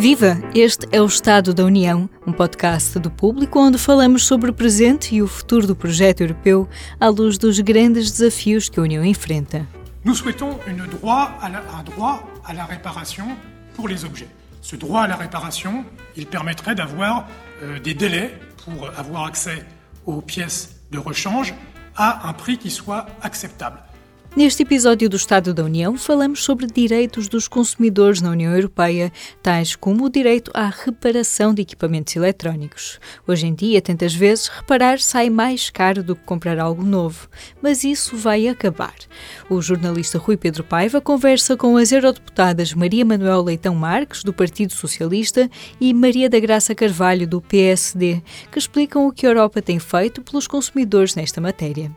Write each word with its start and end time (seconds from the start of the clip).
Viva! 0.00 0.38
Este 0.54 0.88
é 0.92 1.02
o 1.02 1.04
Estado 1.04 1.52
da 1.52 1.62
União, 1.62 2.08
um 2.26 2.32
podcast 2.32 2.98
do 2.98 3.10
público 3.10 3.60
onde 3.60 3.76
falamos 3.76 4.24
sobre 4.24 4.48
o 4.48 4.54
presente 4.54 5.14
e 5.14 5.20
o 5.20 5.26
futuro 5.26 5.66
do 5.66 5.76
projeto 5.76 6.22
europeu 6.22 6.66
à 6.98 7.08
luz 7.08 7.36
dos 7.36 7.60
grandes 7.60 8.10
desafios 8.10 8.70
que 8.70 8.80
a 8.80 8.82
União 8.82 9.04
enfrenta. 9.04 9.66
Nous 10.02 10.14
souhaitons 10.14 10.58
un 10.66 10.86
droit 10.86 11.36
à 11.42 11.50
la, 11.50 11.60
un 11.78 11.82
droit 11.82 12.26
à 12.46 12.54
la 12.54 12.64
réparation 12.64 13.26
pour 13.74 13.88
les 13.88 14.06
objets. 14.06 14.30
Ce 14.62 14.74
droit 14.74 15.02
à 15.02 15.06
la 15.06 15.16
réparation, 15.16 15.84
il 16.16 16.26
permettrait 16.26 16.74
d'avoir 16.74 17.28
euh, 17.62 17.78
des 17.78 17.92
délais 17.92 18.40
pour 18.64 18.88
avoir 18.96 19.26
accès 19.26 19.66
aux 20.06 20.22
pièces 20.22 20.80
de 20.90 20.98
rechange 20.98 21.52
à 21.94 22.26
un 22.26 22.32
prix 22.32 22.56
qui 22.56 22.70
soit 22.70 23.04
acceptable. 23.20 23.82
Neste 24.36 24.62
episódio 24.62 25.10
do 25.10 25.16
Estado 25.16 25.52
da 25.52 25.64
União, 25.64 25.96
falamos 25.96 26.44
sobre 26.44 26.68
direitos 26.68 27.26
dos 27.26 27.48
consumidores 27.48 28.22
na 28.22 28.30
União 28.30 28.54
Europeia, 28.54 29.12
tais 29.42 29.74
como 29.74 30.04
o 30.04 30.08
direito 30.08 30.52
à 30.54 30.68
reparação 30.68 31.52
de 31.52 31.62
equipamentos 31.62 32.14
eletrónicos. 32.14 33.00
Hoje 33.26 33.48
em 33.48 33.54
dia, 33.54 33.82
tantas 33.82 34.14
vezes, 34.14 34.46
reparar 34.46 35.00
sai 35.00 35.28
mais 35.28 35.68
caro 35.68 36.04
do 36.04 36.14
que 36.14 36.22
comprar 36.22 36.60
algo 36.60 36.84
novo, 36.84 37.28
mas 37.60 37.82
isso 37.82 38.16
vai 38.16 38.46
acabar. 38.46 38.94
O 39.50 39.60
jornalista 39.60 40.16
Rui 40.16 40.36
Pedro 40.36 40.62
Paiva 40.62 41.00
conversa 41.00 41.56
com 41.56 41.76
as 41.76 41.90
eurodeputadas 41.90 42.72
Maria 42.72 43.04
Manuel 43.04 43.42
Leitão 43.42 43.74
Marques, 43.74 44.22
do 44.22 44.32
Partido 44.32 44.72
Socialista, 44.72 45.50
e 45.80 45.92
Maria 45.92 46.30
da 46.30 46.38
Graça 46.38 46.72
Carvalho, 46.72 47.26
do 47.26 47.42
PSD, 47.42 48.22
que 48.50 48.60
explicam 48.60 49.08
o 49.08 49.12
que 49.12 49.26
a 49.26 49.30
Europa 49.30 49.60
tem 49.60 49.80
feito 49.80 50.22
pelos 50.22 50.46
consumidores 50.46 51.16
nesta 51.16 51.40
matéria. 51.40 51.90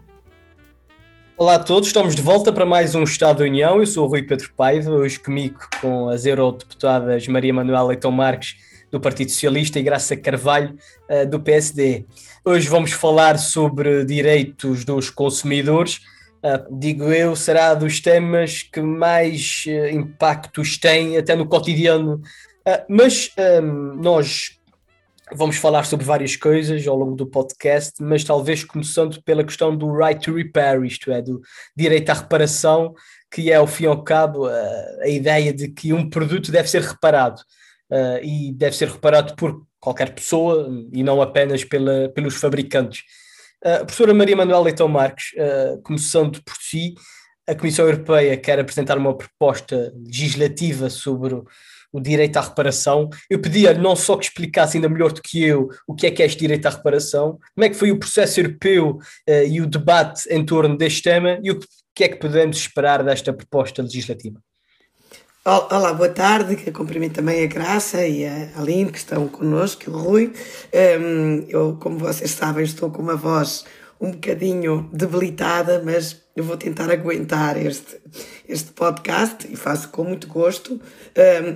Olá 1.35 1.55
a 1.55 1.59
todos, 1.59 1.87
estamos 1.87 2.15
de 2.15 2.21
volta 2.21 2.53
para 2.53 2.63
mais 2.63 2.93
um 2.93 3.01
Estado 3.01 3.39
da 3.39 3.45
União. 3.45 3.79
Eu 3.79 3.87
sou 3.87 4.05
o 4.05 4.07
Rui 4.07 4.21
Pedro 4.21 4.53
Paiva, 4.55 4.91
hoje 4.91 5.19
comigo 5.19 5.59
com 5.81 6.07
as 6.07 6.27
eurodeputadas 6.27 7.27
Maria 7.27 7.51
Manuela 7.51 7.87
Leitão 7.87 8.11
Marques, 8.11 8.55
do 8.91 8.99
Partido 8.99 9.31
Socialista, 9.31 9.79
e 9.79 9.83
Graça 9.83 10.15
Carvalho, 10.15 10.77
uh, 11.09 11.27
do 11.27 11.39
PSD. 11.39 12.05
Hoje 12.45 12.69
vamos 12.69 12.91
falar 12.91 13.39
sobre 13.39 14.05
direitos 14.05 14.85
dos 14.85 15.09
consumidores. 15.09 16.01
Uh, 16.43 16.77
digo 16.77 17.05
eu, 17.05 17.35
será 17.35 17.73
dos 17.73 17.99
temas 17.99 18.61
que 18.61 18.79
mais 18.79 19.63
uh, 19.67 19.89
impactos 19.89 20.77
tem 20.77 21.17
até 21.17 21.35
no 21.35 21.47
cotidiano. 21.47 22.21
mas 22.87 23.31
um, 23.63 23.95
nós 23.95 24.59
Vamos 25.35 25.55
falar 25.55 25.83
sobre 25.83 26.05
várias 26.05 26.35
coisas 26.35 26.87
ao 26.87 26.95
longo 26.95 27.15
do 27.15 27.25
podcast, 27.25 27.93
mas 28.01 28.23
talvez 28.23 28.63
começando 28.63 29.21
pela 29.23 29.43
questão 29.43 29.75
do 29.75 29.91
right 29.91 30.23
to 30.23 30.35
repair, 30.35 30.83
isto 30.83 31.11
é, 31.11 31.21
do 31.21 31.41
direito 31.75 32.09
à 32.09 32.13
reparação, 32.13 32.93
que 33.31 33.51
é, 33.51 33.55
ao 33.55 33.65
fim 33.65 33.85
e 33.85 33.87
ao 33.87 34.03
cabo, 34.03 34.45
a, 34.47 35.07
ideia 35.07 35.51
de 35.51 35.69
que 35.69 35.91
um 35.91 36.07
produto 36.09 36.51
deve 36.51 36.69
ser 36.69 36.81
reparado 36.81 37.41
e 38.21 38.51
deve 38.53 38.75
ser 38.75 38.87
reparado 38.87 39.35
por 39.35 39.65
qualquer 39.79 40.13
pessoa 40.13 40.67
e 40.91 41.03
não 41.03 41.21
apenas 41.21 41.63
pela, 41.63 42.09
pelos 42.09 42.35
fabricantes. 42.35 43.03
Professora 43.61 44.13
Maria 44.13 44.35
Manuel 44.35 44.63
Leitão 44.63 44.87
Marques, 44.87 45.31
começando 45.83 46.43
por 46.43 46.55
si, 46.59 46.95
a 47.47 47.53
Comissão 47.55 47.85
Europeia 47.85 48.37
quer 48.37 48.59
apresentar 48.59 48.97
uma 48.97 49.15
proposta 49.15 49.93
legislativa 49.95 50.89
sobre 50.89 51.35
o 51.93 52.01
direito 52.01 52.35
à 52.37 52.41
reparação. 52.41 53.09
Eu 53.29 53.39
pedia-lhe 53.39 53.79
não 53.79 53.95
só 53.95 54.17
que 54.17 54.25
explicasse 54.25 54.75
ainda 54.77 54.89
melhor 54.89 55.13
do 55.13 55.21
que 55.21 55.41
eu 55.43 55.69
o 55.87 55.93
que 55.93 56.07
é 56.07 56.11
que 56.11 56.23
é 56.23 56.25
este 56.25 56.39
direito 56.39 56.65
à 56.65 56.71
reparação, 56.71 57.39
como 57.55 57.65
é 57.65 57.69
que 57.69 57.75
foi 57.75 57.91
o 57.91 57.99
processo 57.99 58.39
europeu 58.39 58.97
uh, 59.29 59.47
e 59.47 59.61
o 59.61 59.67
debate 59.67 60.27
em 60.29 60.43
torno 60.43 60.75
deste 60.75 61.03
tema 61.03 61.39
e 61.43 61.51
o 61.51 61.59
que 61.95 62.03
é 62.03 62.09
que 62.09 62.17
podemos 62.17 62.57
esperar 62.57 63.03
desta 63.03 63.31
proposta 63.31 63.83
legislativa. 63.83 64.41
Olá, 65.45 65.93
boa 65.93 66.07
tarde, 66.07 66.55
que 66.55 66.71
cumprimento 66.71 67.15
também 67.15 67.43
a 67.43 67.47
Graça 67.47 68.07
e 68.07 68.25
a 68.25 68.57
Aline 68.57 68.89
que 68.89 68.97
estão 68.97 69.27
connosco, 69.27 69.83
e 69.85 69.89
o 69.89 69.97
Rui. 69.97 70.33
Um, 70.73 71.45
eu, 71.49 71.77
como 71.81 71.97
vocês 71.97 72.31
sabem, 72.31 72.63
estou 72.63 72.89
com 72.89 73.01
uma 73.01 73.17
voz 73.17 73.65
um 74.03 74.11
bocadinho 74.11 74.89
debilitada, 74.91 75.81
mas 75.81 76.21
eu 76.35 76.43
vou 76.43 76.57
tentar 76.57 76.91
aguentar 76.91 77.55
este, 77.55 77.95
este 78.45 78.73
podcast 78.73 79.47
e 79.49 79.55
faço 79.55 79.87
com 79.89 80.03
muito 80.03 80.27
gosto. 80.27 80.81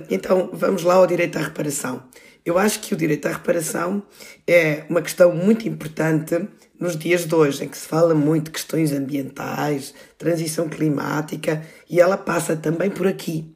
Então, 0.08 0.48
vamos 0.54 0.82
lá 0.82 0.94
ao 0.94 1.06
direito 1.06 1.36
à 1.36 1.42
reparação. 1.42 2.04
Eu 2.46 2.56
acho 2.56 2.80
que 2.80 2.94
o 2.94 2.96
direito 2.96 3.26
à 3.26 3.32
reparação 3.32 4.02
é 4.46 4.84
uma 4.88 5.02
questão 5.02 5.34
muito 5.34 5.68
importante 5.68 6.48
nos 6.80 6.96
dias 6.96 7.26
de 7.26 7.34
hoje, 7.34 7.64
em 7.64 7.68
que 7.68 7.76
se 7.76 7.86
fala 7.86 8.14
muito 8.14 8.46
de 8.46 8.52
questões 8.52 8.92
ambientais, 8.92 9.92
transição 10.16 10.70
climática, 10.70 11.62
e 11.90 12.00
ela 12.00 12.16
passa 12.16 12.56
também 12.56 12.88
por 12.88 13.06
aqui. 13.06 13.54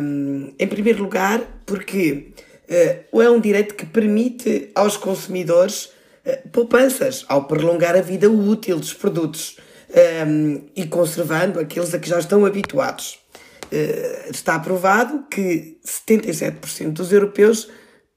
Um, 0.00 0.52
em 0.56 0.68
primeiro 0.68 1.02
lugar, 1.02 1.40
porque 1.66 2.32
uh, 3.12 3.22
é 3.22 3.28
um 3.28 3.40
direito 3.40 3.74
que 3.74 3.86
permite 3.86 4.70
aos 4.76 4.96
consumidores 4.96 5.97
poupanças 6.52 7.24
ao 7.28 7.44
prolongar 7.44 7.96
a 7.96 8.00
vida 8.00 8.30
útil 8.30 8.78
dos 8.78 8.92
produtos 8.92 9.56
um, 9.90 9.98
ehm, 9.98 10.60
e 10.76 10.86
conservando 10.86 11.58
aqueles 11.58 11.94
a 11.94 11.98
que 11.98 12.08
já 12.08 12.18
estão 12.18 12.44
habituados. 12.44 13.18
Uh, 13.70 14.30
está 14.30 14.54
aprovado 14.54 15.26
que 15.30 15.78
77% 15.84 16.90
dos 16.90 17.12
europeus 17.12 17.68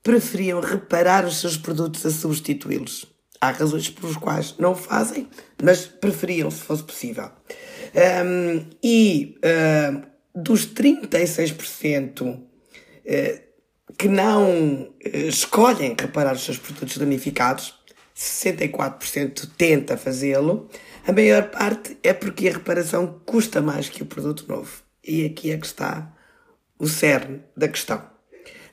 preferiam 0.02 0.62
reparar 0.62 1.26
os 1.26 1.42
seus 1.42 1.58
produtos 1.58 2.06
a 2.06 2.10
substituí-los. 2.10 3.06
Há 3.40 3.52
razões 3.52 3.90
pelas 3.90 4.16
quais 4.16 4.56
não 4.58 4.72
o 4.72 4.76
fazem, 4.76 5.28
mas 5.62 5.86
preferiam 5.86 6.50
se 6.50 6.62
fosse 6.62 6.84
possível. 6.84 7.26
Um, 7.26 8.00
ehm, 8.00 8.66
e 8.82 9.36
uh, 9.44 10.02
dos 10.34 10.66
36% 10.68 12.22
uh, 12.22 12.42
que 13.98 14.08
não 14.08 14.94
escolhem 15.04 15.96
reparar 16.00 16.34
os 16.34 16.46
seus 16.46 16.58
produtos 16.58 16.98
danificados, 16.98 17.81
64% 18.22 19.50
tenta 19.58 19.98
fazê-lo, 19.98 20.70
a 21.08 21.12
maior 21.12 21.50
parte 21.50 21.98
é 22.04 22.14
porque 22.14 22.48
a 22.48 22.54
reparação 22.54 23.20
custa 23.26 23.62
mais 23.62 23.90
que 23.90 24.04
o 24.04 24.06
produto 24.06 24.46
novo. 24.48 24.72
E 25.04 25.26
aqui 25.26 25.52
é 25.52 25.58
que 25.58 25.66
está 25.66 26.14
o 26.78 26.88
cerne 26.88 27.42
da 27.58 27.68
questão. 27.68 28.04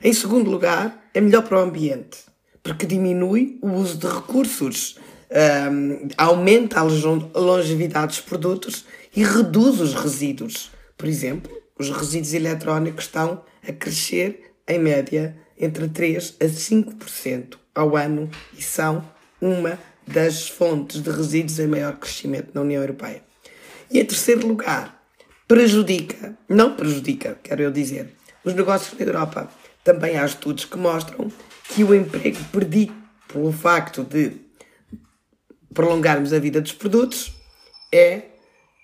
Em 0.03 0.13
segundo 0.13 0.51
lugar, 0.51 1.09
é 1.13 1.19
melhor 1.19 1.41
para 1.41 1.57
o 1.57 1.63
ambiente, 1.63 2.19
porque 2.61 2.85
diminui 2.85 3.57
o 3.61 3.71
uso 3.71 3.97
de 3.97 4.07
recursos, 4.07 4.99
um, 5.31 6.07
aumenta 6.15 6.79
a 6.79 6.83
longevidade 7.39 8.07
dos 8.07 8.21
produtos 8.21 8.85
e 9.15 9.23
reduz 9.23 9.81
os 9.81 9.95
resíduos. 9.95 10.71
Por 10.95 11.07
exemplo, 11.07 11.51
os 11.77 11.89
resíduos 11.89 12.33
eletrónicos 12.35 13.05
estão 13.05 13.43
a 13.67 13.73
crescer, 13.73 14.53
em 14.67 14.77
média, 14.77 15.35
entre 15.57 15.87
3% 15.87 16.35
a 16.39 16.45
5% 16.45 17.57
ao 17.73 17.97
ano 17.97 18.29
e 18.55 18.61
são 18.61 19.03
uma 19.41 19.79
das 20.05 20.49
fontes 20.49 21.01
de 21.01 21.09
resíduos 21.09 21.59
em 21.59 21.67
maior 21.67 21.97
crescimento 21.97 22.49
na 22.53 22.61
União 22.61 22.81
Europeia. 22.81 23.21
E 23.91 23.99
em 23.99 24.05
terceiro 24.05 24.47
lugar, 24.47 25.03
prejudica, 25.47 26.37
não 26.47 26.75
prejudica, 26.75 27.37
quero 27.43 27.61
eu 27.61 27.71
dizer, 27.71 28.13
os 28.43 28.53
negócios 28.53 28.97
na 28.97 29.05
Europa. 29.05 29.49
Também 29.83 30.17
há 30.17 30.25
estudos 30.25 30.65
que 30.65 30.77
mostram 30.77 31.31
que 31.69 31.83
o 31.83 31.95
emprego 31.95 32.37
perdido 32.51 32.93
pelo 33.27 33.51
facto 33.51 34.03
de 34.03 34.33
prolongarmos 35.73 36.33
a 36.33 36.39
vida 36.39 36.59
dos 36.59 36.73
produtos 36.73 37.33
é 37.91 38.23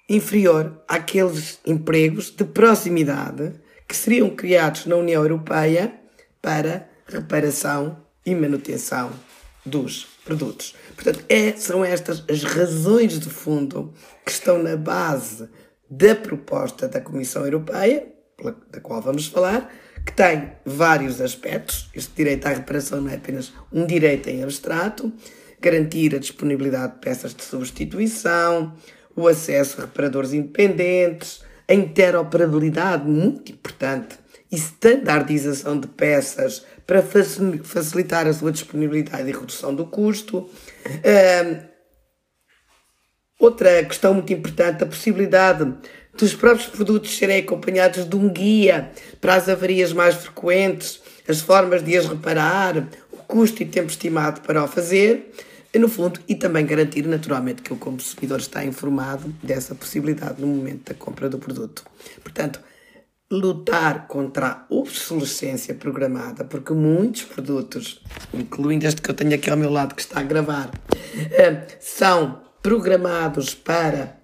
inferior 0.07 0.81
àqueles 0.87 1.59
empregos 1.65 2.29
de 2.29 2.43
proximidade 2.43 3.53
que 3.87 3.95
seriam 3.95 4.29
criados 4.29 4.85
na 4.85 4.95
União 4.95 5.21
Europeia 5.21 5.93
para 6.41 6.87
reparação 7.07 7.97
e 8.25 8.33
manutenção 8.33 9.11
dos 9.65 10.07
produtos. 10.23 10.75
Portanto, 10.95 11.23
é, 11.27 11.53
são 11.53 11.83
estas 11.83 12.23
as 12.29 12.43
razões 12.43 13.19
de 13.19 13.29
fundo 13.29 13.93
que 14.25 14.31
estão 14.31 14.61
na 14.61 14.75
base 14.75 15.49
da 15.89 16.15
proposta 16.15 16.87
da 16.87 17.01
Comissão 17.01 17.45
Europeia, 17.45 18.07
da 18.71 18.79
qual 18.79 19.01
vamos 19.01 19.27
falar, 19.27 19.73
que 20.05 20.13
tem 20.13 20.51
vários 20.65 21.19
aspectos. 21.19 21.89
Este 21.93 22.11
direito 22.15 22.45
à 22.45 22.49
reparação 22.49 23.01
não 23.01 23.09
é 23.09 23.15
apenas 23.15 23.53
um 23.71 23.85
direito 23.85 24.29
em 24.29 24.43
abstrato, 24.43 25.11
garantir 25.59 26.13
a 26.13 26.19
disponibilidade 26.19 26.93
de 26.93 26.99
peças 26.99 27.33
de 27.33 27.43
substituição, 27.43 28.73
o 29.15 29.27
acesso 29.27 29.79
a 29.79 29.85
reparadores 29.85 30.33
independentes, 30.33 31.41
a 31.67 31.73
interoperabilidade, 31.73 33.09
muito 33.09 33.51
importante, 33.51 34.19
e 34.51 34.55
standardização 34.55 35.79
de 35.79 35.87
peças 35.87 36.65
para 36.85 37.01
facilitar 37.01 38.27
a 38.27 38.33
sua 38.33 38.51
disponibilidade 38.51 39.27
e 39.29 39.33
redução 39.33 39.73
do 39.73 39.85
custo. 39.85 40.49
outra 43.39 43.83
questão 43.83 44.13
muito 44.13 44.31
importante, 44.31 44.83
a 44.83 44.87
possibilidade 44.87 45.73
dos 46.17 46.33
próprios 46.33 46.67
produtos 46.67 47.17
serem 47.17 47.39
acompanhados 47.39 48.07
de 48.07 48.15
um 48.15 48.29
guia 48.29 48.91
para 49.19 49.35
as 49.35 49.49
avarias 49.49 49.91
mais 49.91 50.15
frequentes, 50.15 51.01
as 51.27 51.41
formas 51.41 51.83
de 51.83 51.97
as 51.97 52.05
reparar, 52.05 52.87
o 53.11 53.17
custo 53.17 53.61
e 53.61 53.65
tempo 53.65 53.89
estimado 53.89 54.41
para 54.41 54.63
o 54.63 54.67
fazer, 54.67 55.31
no 55.77 55.89
fundo, 55.89 56.21
e 56.25 56.35
também 56.35 56.65
garantir 56.65 57.05
naturalmente 57.05 57.61
que 57.61 57.73
o 57.73 57.75
consumidor 57.75 58.39
está 58.39 58.63
informado 58.63 59.27
dessa 59.43 59.75
possibilidade 59.75 60.39
no 60.39 60.47
momento 60.47 60.87
da 60.87 60.93
compra 60.93 61.27
do 61.27 61.37
produto. 61.37 61.83
Portanto, 62.23 62.61
lutar 63.31 64.07
contra 64.07 64.47
a 64.47 64.65
obsolescência 64.69 65.73
programada, 65.73 66.43
porque 66.43 66.73
muitos 66.73 67.23
produtos, 67.23 68.01
incluindo 68.33 68.85
este 68.85 69.01
que 69.01 69.09
eu 69.09 69.15
tenho 69.15 69.33
aqui 69.33 69.49
ao 69.49 69.57
meu 69.57 69.71
lado 69.71 69.95
que 69.95 70.01
está 70.01 70.19
a 70.19 70.23
gravar, 70.23 70.69
eh, 71.31 71.67
são 71.79 72.43
programados 72.61 73.55
para 73.55 74.19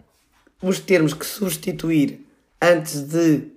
os 0.62 0.80
termos 0.80 1.14
que 1.14 1.26
substituir 1.26 2.28
antes 2.62 3.02
de, 3.02 3.52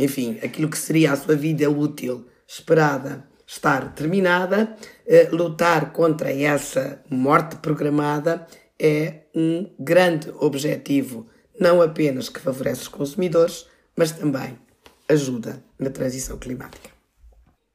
enfim, 0.00 0.38
aquilo 0.42 0.68
que 0.68 0.78
seria 0.78 1.12
a 1.12 1.16
sua 1.16 1.36
vida 1.36 1.70
útil 1.70 2.26
esperada 2.46 3.24
estar 3.46 3.94
terminada. 3.94 4.76
Eh, 5.06 5.28
lutar 5.30 5.92
contra 5.92 6.32
essa 6.32 7.00
morte 7.08 7.56
programada 7.56 8.48
é 8.78 9.22
um 9.32 9.70
grande 9.78 10.32
objetivo, 10.40 11.28
não 11.58 11.80
apenas 11.80 12.28
que 12.28 12.40
favorece 12.40 12.82
os 12.82 12.88
consumidores, 12.88 13.66
mas 13.96 14.10
também 14.10 14.58
ajuda 15.08 15.62
na 15.78 15.90
transição 15.90 16.36
climática. 16.38 16.90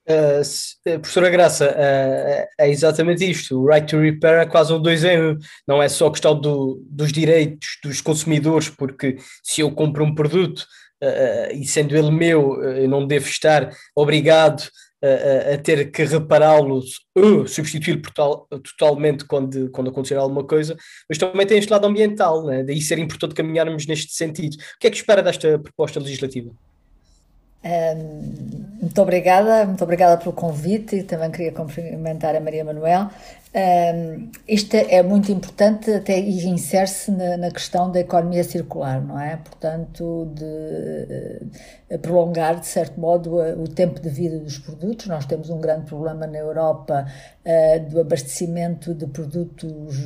Uh, 0.06 1.00
professora 1.00 1.30
Graça, 1.30 1.70
uh, 1.70 2.48
é 2.60 2.70
exatamente 2.70 3.30
isto. 3.30 3.62
O 3.62 3.68
right 3.68 3.88
to 3.88 4.00
repair 4.00 4.42
é 4.42 4.46
quase 4.46 4.74
um 4.74 4.82
dois 4.82 5.04
em 5.04 5.22
um. 5.22 5.38
Não 5.66 5.82
é 5.82 5.88
só 5.88 6.10
questão 6.10 6.40
do, 6.40 6.82
dos 6.90 7.12
direitos 7.12 7.78
dos 7.82 8.02
consumidores, 8.02 8.70
porque 8.70 9.18
se 9.42 9.62
eu 9.62 9.72
compro 9.72 10.04
um 10.04 10.14
produto 10.14 10.60
uh, 11.02 11.54
e 11.54 11.66
sendo 11.66 11.96
ele 11.96 12.12
meu, 12.12 12.62
eu 12.62 12.90
não 12.90 13.08
devo 13.08 13.28
estar 13.28 13.70
obrigado 13.96 14.64
a, 15.04 15.54
a 15.54 15.58
ter 15.58 15.92
que 15.92 16.04
repará-lo 16.04 16.82
ou 17.16 17.48
substituí-lo 17.48 18.02
total, 18.02 18.48
totalmente 18.50 19.26
quando, 19.26 19.70
quando 19.70 19.90
acontecer 19.90 20.16
alguma 20.16 20.46
coisa, 20.46 20.78
mas 21.10 21.18
também 21.18 21.46
tem 21.46 21.58
este 21.58 21.72
lado 21.72 21.86
ambiental, 21.86 22.46
né? 22.46 22.64
daí 22.64 22.82
ser 22.82 23.00
importante 23.00 23.36
caminharmos 23.36 23.86
neste 23.86 24.14
sentido. 24.14 24.56
O 24.56 24.80
que 24.80 24.88
é 24.88 24.90
que 24.90 24.96
espera 24.96 25.22
desta 25.22 25.60
proposta 25.60 26.00
legislativa? 26.00 26.52
Muito 28.82 29.02
obrigada, 29.02 29.66
muito 29.66 29.84
obrigada 29.84 30.18
pelo 30.18 30.34
convite 30.34 30.98
e 30.98 31.04
também 31.04 31.32
queria 31.32 31.52
cumprimentar 31.52 32.36
a 32.36 32.40
Maria 32.40 32.66
Manuel. 32.66 33.10
Um, 33.56 34.32
isto 34.48 34.76
é 34.76 35.04
muito 35.04 35.32
importante 35.32 35.92
até 35.92 36.20
e 36.20 36.48
insere-se 36.48 37.12
na, 37.12 37.38
na, 37.38 37.52
questão 37.52 37.92
da 37.92 38.00
economia 38.00 38.44
circular, 38.44 39.00
não 39.00 39.20
é? 39.20 39.38
Portanto, 39.38 40.28
de 40.34 41.96
uh, 41.96 42.00
prolongar, 42.00 42.60
de 42.60 42.66
certo 42.66 43.00
modo, 43.00 43.36
uh, 43.36 43.62
o 43.62 43.68
tempo 43.68 44.00
de 44.00 44.10
vida 44.10 44.40
dos 44.40 44.58
produtos. 44.58 45.06
Nós 45.06 45.28
temos 45.28 45.52
um 45.52 45.62
grande 45.62 45.86
problema 45.86 46.26
na 46.26 46.40
Europa 46.40 47.06
uh, 47.46 47.90
do 47.92 48.02
abastecimento 48.02 48.92
de 48.96 49.06
produtos, 49.06 49.98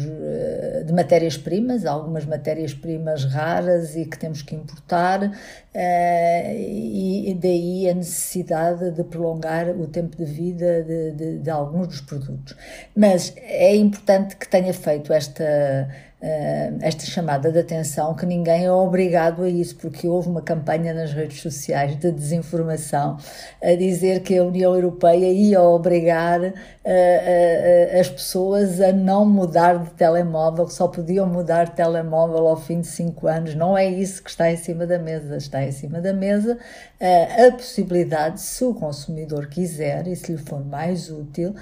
de 0.86 0.92
matérias-primas, 0.92 1.86
algumas 1.86 2.26
matérias-primas 2.26 3.24
raras 3.24 3.96
e 3.96 4.04
que 4.06 4.20
temos 4.20 4.42
que 4.42 4.56
importar, 4.56 5.32
e 5.74 7.38
daí 7.40 7.90
a 7.90 7.94
necessidade 7.94 8.92
de 8.92 9.04
prolongar 9.04 9.70
o 9.70 9.88
tempo 9.88 10.18
de 10.18 10.26
vida 10.26 10.84
de, 10.84 11.12
de, 11.12 11.38
de 11.40 11.50
alguns 11.50 11.88
dos 11.88 12.02
produtos. 12.02 12.56
Mas 12.96 13.37
é 13.44 13.76
importante 13.76 14.36
que 14.36 14.48
tenha 14.48 14.74
feito 14.74 15.14
esta 15.14 15.90
uh, 16.22 16.78
esta 16.82 17.06
chamada 17.06 17.52
de 17.52 17.60
atenção 17.60 18.14
que 18.16 18.26
ninguém 18.26 18.66
é 18.66 18.72
obrigado 18.72 19.44
a 19.44 19.50
isso, 19.50 19.76
porque 19.76 20.08
houve 20.08 20.30
uma 20.30 20.42
campanha 20.42 20.94
nas 20.94 21.14
redes 21.14 21.42
sociais 21.42 21.98
de 21.98 22.12
desinformação 22.12 23.18
a 23.62 23.74
dizer 23.76 24.22
que 24.22 24.38
a 24.38 24.44
União 24.44 24.74
Europeia 24.76 25.32
ia 25.32 25.62
obrigar 25.62 26.42
uh, 26.42 26.48
uh, 26.48 28.00
as 28.00 28.10
pessoas 28.10 28.82
a 28.82 28.92
não 28.92 29.26
mudar 29.26 29.84
de 29.84 29.90
telemóvel, 29.92 30.66
que 30.66 30.74
só 30.74 30.88
podiam 30.88 31.28
mudar 31.28 31.66
de 31.66 31.72
telemóvel 31.72 32.48
ao 32.48 32.58
fim 32.58 32.82
de 32.82 32.88
cinco 32.88 33.28
anos. 33.28 33.56
Não 33.56 33.78
é 33.78 33.86
isso 33.88 34.24
que 34.24 34.30
está 34.30 34.52
em 34.52 34.58
cima 34.58 34.86
da 34.86 35.00
mesa. 35.00 35.38
Está 35.38 35.64
em 35.64 35.72
cima 35.72 36.02
da 36.02 36.14
mesa 36.14 36.58
a 37.00 37.52
possibilidade, 37.52 38.42
se 38.42 38.64
o 38.64 38.74
consumidor 38.74 39.48
quiser 39.48 40.08
e 40.08 40.16
se 40.16 40.32
lhe 40.32 40.38
for 40.38 40.66
mais 40.66 41.12
útil, 41.12 41.54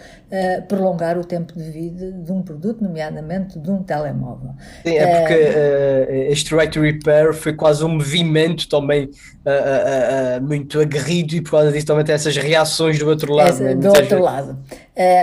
prolongar 0.68 1.18
o 1.18 1.25
tempo 1.25 1.54
de 1.54 1.63
vida 1.63 2.12
de 2.12 2.31
um 2.31 2.42
produto, 2.42 2.81
nomeadamente 2.81 3.60
de 3.60 3.69
um 3.69 3.84
telemóvel. 3.84 4.55
Sim, 4.84 4.96
é 4.98 5.19
porque 5.19 5.34
uh, 5.34 6.31
este 6.31 6.56
Right 6.56 6.72
to 6.72 6.81
Repair 6.81 7.34
foi 7.34 7.54
quase 7.54 7.84
um 7.84 7.90
movimento 7.90 8.68
também 8.68 9.06
uh, 9.06 10.40
uh, 10.40 10.44
muito 10.44 10.80
aguerrido 10.80 11.36
e 11.36 11.42
por 11.42 11.52
causa 11.52 11.72
disso 11.72 11.86
também 11.86 12.04
tem 12.04 12.16
essas 12.16 12.36
reações 12.36 13.00
do 13.00 13.07
outro 13.07 13.34
lado. 13.34 13.50
Essa, 13.50 13.63
né? 13.63 13.75
Do 13.75 13.88
outro 13.88 14.02
vezes. 14.02 14.19
lado. 14.19 14.60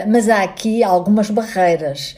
Mas 0.08 0.28
há 0.28 0.42
aqui 0.42 0.82
algumas 0.82 1.30
barreiras. 1.30 2.14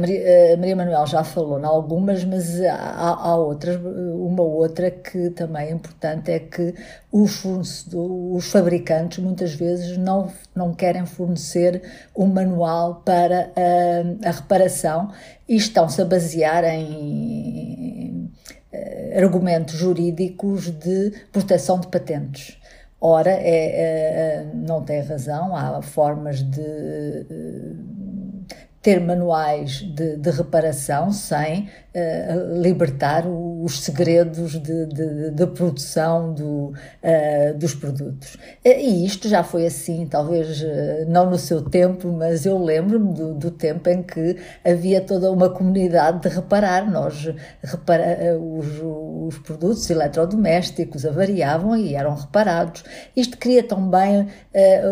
Maria, 0.00 0.56
Maria 0.56 0.76
Manuel 0.76 1.06
já 1.06 1.22
falou 1.22 1.58
em 1.60 1.64
algumas, 1.64 2.24
mas 2.24 2.60
há, 2.62 3.14
há, 3.14 3.36
outras. 3.36 3.76
Uma 3.76 4.42
outra 4.42 4.90
que 4.90 5.30
também 5.30 5.68
é 5.68 5.70
importante 5.70 6.30
é 6.30 6.38
que 6.38 6.74
os, 7.12 7.44
os 7.44 8.50
fabricantes 8.50 9.18
muitas 9.18 9.54
vezes 9.54 9.96
não, 9.96 10.32
não 10.54 10.74
querem 10.74 11.06
fornecer 11.06 11.82
um 12.16 12.26
manual 12.26 13.02
para 13.04 13.52
a, 13.54 14.28
a 14.28 14.30
reparação 14.32 15.10
e 15.48 15.56
estão-se 15.56 16.02
a 16.02 16.04
basear 16.04 16.64
em 16.64 18.06
argumentos 19.16 19.74
jurídicos 19.74 20.70
de 20.70 21.12
proteção 21.32 21.80
de 21.80 21.86
patentes. 21.88 22.58
Ora, 23.08 23.30
é, 23.30 24.40
é, 24.40 24.50
não 24.52 24.82
tem 24.82 25.00
razão, 25.00 25.54
há 25.54 25.80
formas 25.80 26.42
de 26.42 27.24
ter 28.86 29.00
manuais 29.00 29.82
de, 29.82 30.16
de 30.16 30.30
reparação 30.30 31.10
sem 31.10 31.68
uh, 31.92 32.62
libertar 32.62 33.26
os 33.26 33.80
segredos 33.80 34.52
de, 34.52 34.86
de, 34.86 35.30
de 35.32 35.46
produção 35.48 36.32
do, 36.32 36.68
uh, 36.68 37.58
dos 37.58 37.74
produtos. 37.74 38.36
E 38.64 39.04
isto 39.04 39.28
já 39.28 39.42
foi 39.42 39.66
assim, 39.66 40.06
talvez 40.06 40.62
uh, 40.62 41.04
não 41.08 41.28
no 41.28 41.36
seu 41.36 41.62
tempo, 41.62 42.12
mas 42.12 42.46
eu 42.46 42.56
lembro-me 42.62 43.12
do, 43.12 43.34
do, 43.34 43.50
tempo 43.50 43.88
em 43.88 44.04
que 44.04 44.36
havia 44.64 45.00
toda 45.00 45.32
uma 45.32 45.50
comunidade 45.50 46.20
de 46.20 46.28
reparar. 46.28 46.88
Nós 46.88 47.34
repara, 47.64 48.38
os, 48.38 48.66
os 49.34 49.38
produtos 49.40 49.90
eletrodomésticos 49.90 51.04
avariavam 51.04 51.76
e 51.76 51.96
eram 51.96 52.14
reparados. 52.14 52.84
Isto 53.16 53.36
cria 53.36 53.64
também 53.64 54.28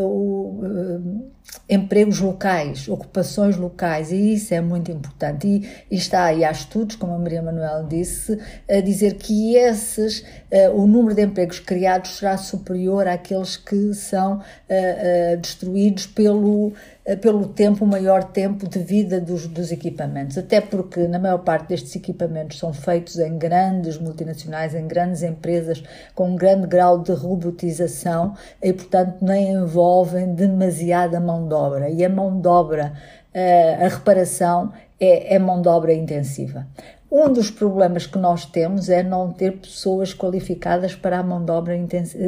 o 0.03 1.31
empregos 1.69 2.21
locais, 2.21 2.89
ocupações 2.89 3.57
locais, 3.57 4.13
e 4.13 4.35
isso 4.35 4.53
é 4.53 4.61
muito 4.61 4.91
importante. 4.91 5.47
E, 5.47 5.69
e 5.91 5.97
está 5.97 6.25
aí, 6.25 6.45
há 6.45 6.51
estudos, 6.51 6.97
como 6.97 7.15
a 7.15 7.19
Maria 7.19 7.43
Manuel 7.43 7.87
disse, 7.87 8.39
a 8.69 8.81
dizer 8.81 9.15
que 9.15 9.57
esses, 9.57 10.21
uh, 10.21 10.75
o 10.75 10.87
número 10.87 11.15
de 11.15 11.23
empregos 11.23 11.61
criados 11.61 12.19
será 12.19 12.37
superior 12.37 13.09
àqueles 13.09 13.57
que 13.57 13.95
são 13.95 14.37
uh, 14.37 14.41
uh, 14.41 15.37
destruídos 15.39 16.07
pelo 16.07 16.73
pelo 17.21 17.49
tempo, 17.49 17.85
o 17.85 17.89
maior 17.89 18.25
tempo 18.25 18.67
de 18.67 18.79
vida 18.79 19.21
dos, 19.21 19.47
dos 19.47 19.71
equipamentos. 19.71 20.39
Até 20.39 20.61
porque, 20.61 21.07
na 21.07 21.19
maior 21.19 21.39
parte 21.39 21.69
destes 21.69 21.95
equipamentos, 21.95 22.59
são 22.59 22.73
feitos 22.73 23.19
em 23.19 23.37
grandes 23.37 23.99
multinacionais, 23.99 24.75
em 24.75 24.87
grandes 24.87 25.23
empresas, 25.23 25.83
com 26.15 26.31
um 26.31 26.37
grande 26.37 26.67
grau 26.67 27.03
de 27.03 27.13
robotização 27.13 28.35
e, 28.63 28.73
portanto, 28.73 29.17
nem 29.21 29.53
envolvem 29.53 30.35
demasiada 30.35 31.21
mão 31.21 31.47
de 31.47 31.55
obra. 31.55 31.91
E 31.91 32.03
a 32.03 32.09
mão 32.09 32.41
de 32.41 32.49
obra, 32.49 32.95
eh, 32.95 33.24
a 33.35 33.89
reparação, 33.89 34.73
é, 35.01 35.35
é 35.35 35.39
mão 35.39 35.61
de 35.61 35.69
obra 35.69 35.93
intensiva. 35.93 36.67
Um 37.11 37.33
dos 37.33 37.49
problemas 37.49 38.09
que 38.09 38.19
nós 38.19 38.45
temos 38.45 38.89
é 38.89 39.01
não 39.01 39.33
ter 39.33 39.53
pessoas 39.59 40.13
qualificadas 40.13 40.97
para 40.97 41.21
a 41.21 41.23
mão 41.23 41.45
de 41.45 41.53
obra, 41.53 41.75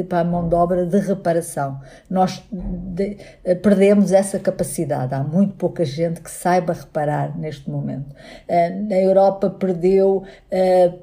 para 0.07 0.19
a 0.19 0.23
mão 0.23 0.47
de, 0.47 0.55
obra 0.55 0.85
de 0.85 0.97
reparação. 0.99 1.81
Nós 2.09 2.41
de, 2.49 3.17
perdemos 3.61 4.13
essa 4.13 4.39
capacidade. 4.39 5.13
Há 5.13 5.21
muito 5.21 5.55
pouca 5.55 5.83
gente 5.83 6.21
que 6.21 6.31
saiba 6.31 6.71
reparar 6.71 7.37
neste 7.37 7.69
momento. 7.69 8.15
Uh, 8.47 8.93
a 8.93 8.97
Europa 8.97 9.49
perdeu 9.49 10.23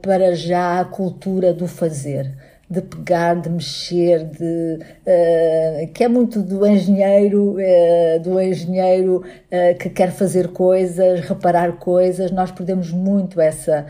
para 0.01 0.35
já 0.35 0.81
a 0.81 0.85
cultura 0.87 1.53
do 1.53 1.69
fazer 1.69 2.35
de 2.75 2.83
pegar, 2.83 3.35
de 3.35 3.49
mexer, 3.49 4.25
de, 4.25 4.79
uh, 5.07 5.93
que 5.93 6.03
é 6.03 6.09
muito 6.09 6.43
do 6.43 6.67
engenheiro, 6.67 7.53
uh, 7.53 8.21
do 8.21 8.41
engenheiro 8.41 9.19
uh, 9.19 9.79
que 9.79 9.89
quer 9.91 10.11
fazer 10.11 10.49
coisas, 10.49 11.21
reparar 11.21 11.73
coisas. 11.79 12.31
Nós 12.31 12.51
perdemos 12.51 12.91
muito 12.91 13.41
essa, 13.41 13.87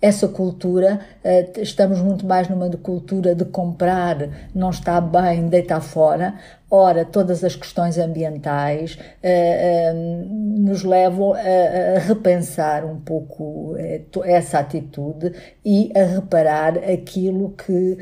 essa 0.00 0.28
cultura. 0.28 1.00
estamos 1.56 2.00
muito 2.00 2.26
mais 2.26 2.48
numa 2.48 2.68
cultura 2.70 3.34
de 3.34 3.44
comprar, 3.44 4.48
não 4.54 4.70
está 4.70 5.00
bem, 5.00 5.48
deitar 5.48 5.80
fora. 5.80 6.34
Ora, 6.70 7.02
todas 7.02 7.42
as 7.42 7.56
questões 7.56 7.96
ambientais 7.96 8.98
uh, 9.24 9.94
uh, 9.94 10.60
nos 10.60 10.84
levam 10.84 11.32
a, 11.32 11.98
repensar 11.98 12.84
um 12.84 13.00
pouco 13.00 13.74
essa 14.24 14.58
atitude 14.58 15.32
e 15.64 15.90
a 15.96 16.04
reparar 16.04 16.76
aquilo 16.76 17.54
que, 17.56 17.96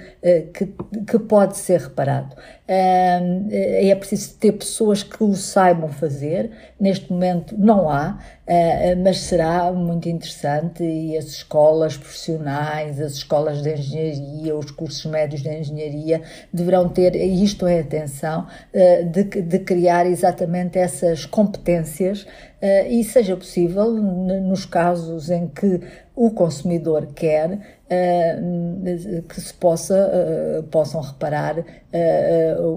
que, 0.53 0.67
que, 1.07 1.19
pode 1.21 1.57
ser 1.59 1.81
reparado. 1.81 2.35
é 2.67 3.95
preciso 3.95 4.35
ter 4.37 4.53
pessoas 4.53 5.03
que 5.03 5.23
o 5.23 5.35
saibam 5.35 5.89
fazer. 5.89 6.51
Neste 6.81 7.13
momento 7.13 7.55
não 7.57 7.89
há, 7.89 8.19
mas 9.03 9.21
será 9.21 9.71
muito 9.73 10.09
interessante 10.09 10.83
e 10.83 11.17
as 11.17 11.27
escolas 11.27 11.86
escolas 11.87 11.97
profissionais, 11.97 13.01
as 13.01 13.13
escolas 13.13 13.63
de 13.63 13.73
engenharia, 13.73 14.57
os 14.57 14.71
cursos 14.71 15.05
médios 15.07 15.43
de 15.43 15.49
engenharia 15.49 16.23
deverão 16.53 16.89
ter, 16.89 17.15
isto 17.15 17.67
é 17.67 17.81
atenção, 17.81 18.47
uh, 18.75 19.05
de, 19.11 19.25
de 19.25 19.59
criar 19.61 20.07
exatamente 20.07 20.79
essas 20.79 21.25
competências 21.25 22.27
Uh, 22.57 22.89
e 22.89 23.05
seja 23.05 23.37
possível, 23.37 23.93
nos 23.93 24.65
casos 24.65 25.31
em 25.31 25.47
que 25.47 25.79
o 26.17 26.31
consumidor 26.31 27.07
quer, 27.15 27.51
uh, 27.51 29.23
que 29.29 29.39
se 29.39 29.53
possa, 29.53 30.65
possam 30.71 31.03
reparar 31.03 31.63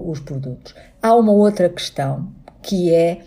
os 0.04 0.20
produtos. 0.20 0.74
Há 1.00 1.14
uma 1.14 1.32
outra 1.32 1.70
questão 1.70 2.30
que 2.60 2.94
é 2.94 3.20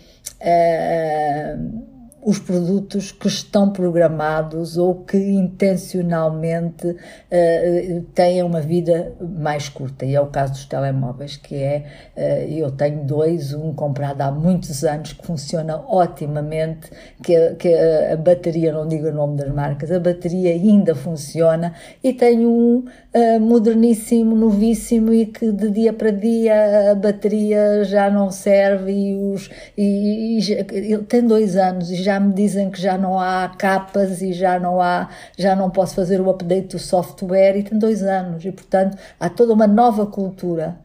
os 2.24 2.38
produtos 2.38 3.12
que 3.12 3.28
estão 3.28 3.70
programados 3.70 4.78
ou 4.78 4.94
que 5.04 5.18
intencionalmente 5.18 6.86
uh, 6.88 8.00
têm 8.14 8.42
uma 8.42 8.62
vida 8.62 9.12
mais 9.20 9.68
curta. 9.68 10.06
E 10.06 10.14
é 10.14 10.20
o 10.20 10.28
caso 10.28 10.54
dos 10.54 10.64
telemóveis, 10.64 11.36
que 11.36 11.54
é, 11.54 11.84
uh, 12.16 12.20
eu 12.50 12.70
tenho 12.70 13.04
dois, 13.04 13.52
um 13.52 13.74
comprado 13.74 14.22
há 14.22 14.30
muitos 14.30 14.82
anos, 14.84 15.12
que 15.12 15.26
funciona 15.26 15.76
otimamente, 15.86 16.90
que, 17.22 17.54
que 17.56 17.74
a, 17.74 18.14
a 18.14 18.16
bateria, 18.16 18.72
não 18.72 18.88
digo 18.88 19.08
o 19.08 19.12
nome 19.12 19.36
das 19.36 19.52
marcas, 19.52 19.92
a 19.92 20.00
bateria 20.00 20.50
ainda 20.50 20.94
funciona, 20.94 21.74
e 22.02 22.14
tenho 22.14 22.48
um 22.48 22.84
uh, 23.14 23.40
moderníssimo, 23.40 24.34
novíssimo, 24.34 25.12
e 25.12 25.26
que 25.26 25.52
de 25.52 25.70
dia 25.70 25.92
para 25.92 26.10
dia 26.10 26.92
a 26.92 26.94
bateria 26.94 27.84
já 27.84 28.08
não 28.10 28.30
serve, 28.30 28.92
e, 28.92 29.14
os, 29.14 29.50
e, 29.76 30.38
e, 30.38 30.92
e 30.94 30.98
tem 30.98 31.26
dois 31.26 31.58
anos 31.58 31.90
e 31.90 31.96
já 31.96 32.13
já 32.14 32.20
me 32.20 32.32
dizem 32.32 32.70
que 32.70 32.80
já 32.80 32.96
não 32.96 33.18
há 33.18 33.48
capas 33.58 34.22
e 34.22 34.32
já 34.32 34.58
não 34.58 34.80
há, 34.80 35.08
já 35.36 35.56
não 35.56 35.68
posso 35.68 35.94
fazer 35.94 36.20
o 36.20 36.30
update 36.30 36.68
do 36.68 36.78
software 36.78 37.56
e 37.56 37.62
tem 37.62 37.78
dois 37.78 38.02
anos. 38.02 38.44
E 38.44 38.52
portanto 38.52 38.96
há 39.18 39.28
toda 39.28 39.52
uma 39.52 39.66
nova 39.66 40.06
cultura 40.06 40.76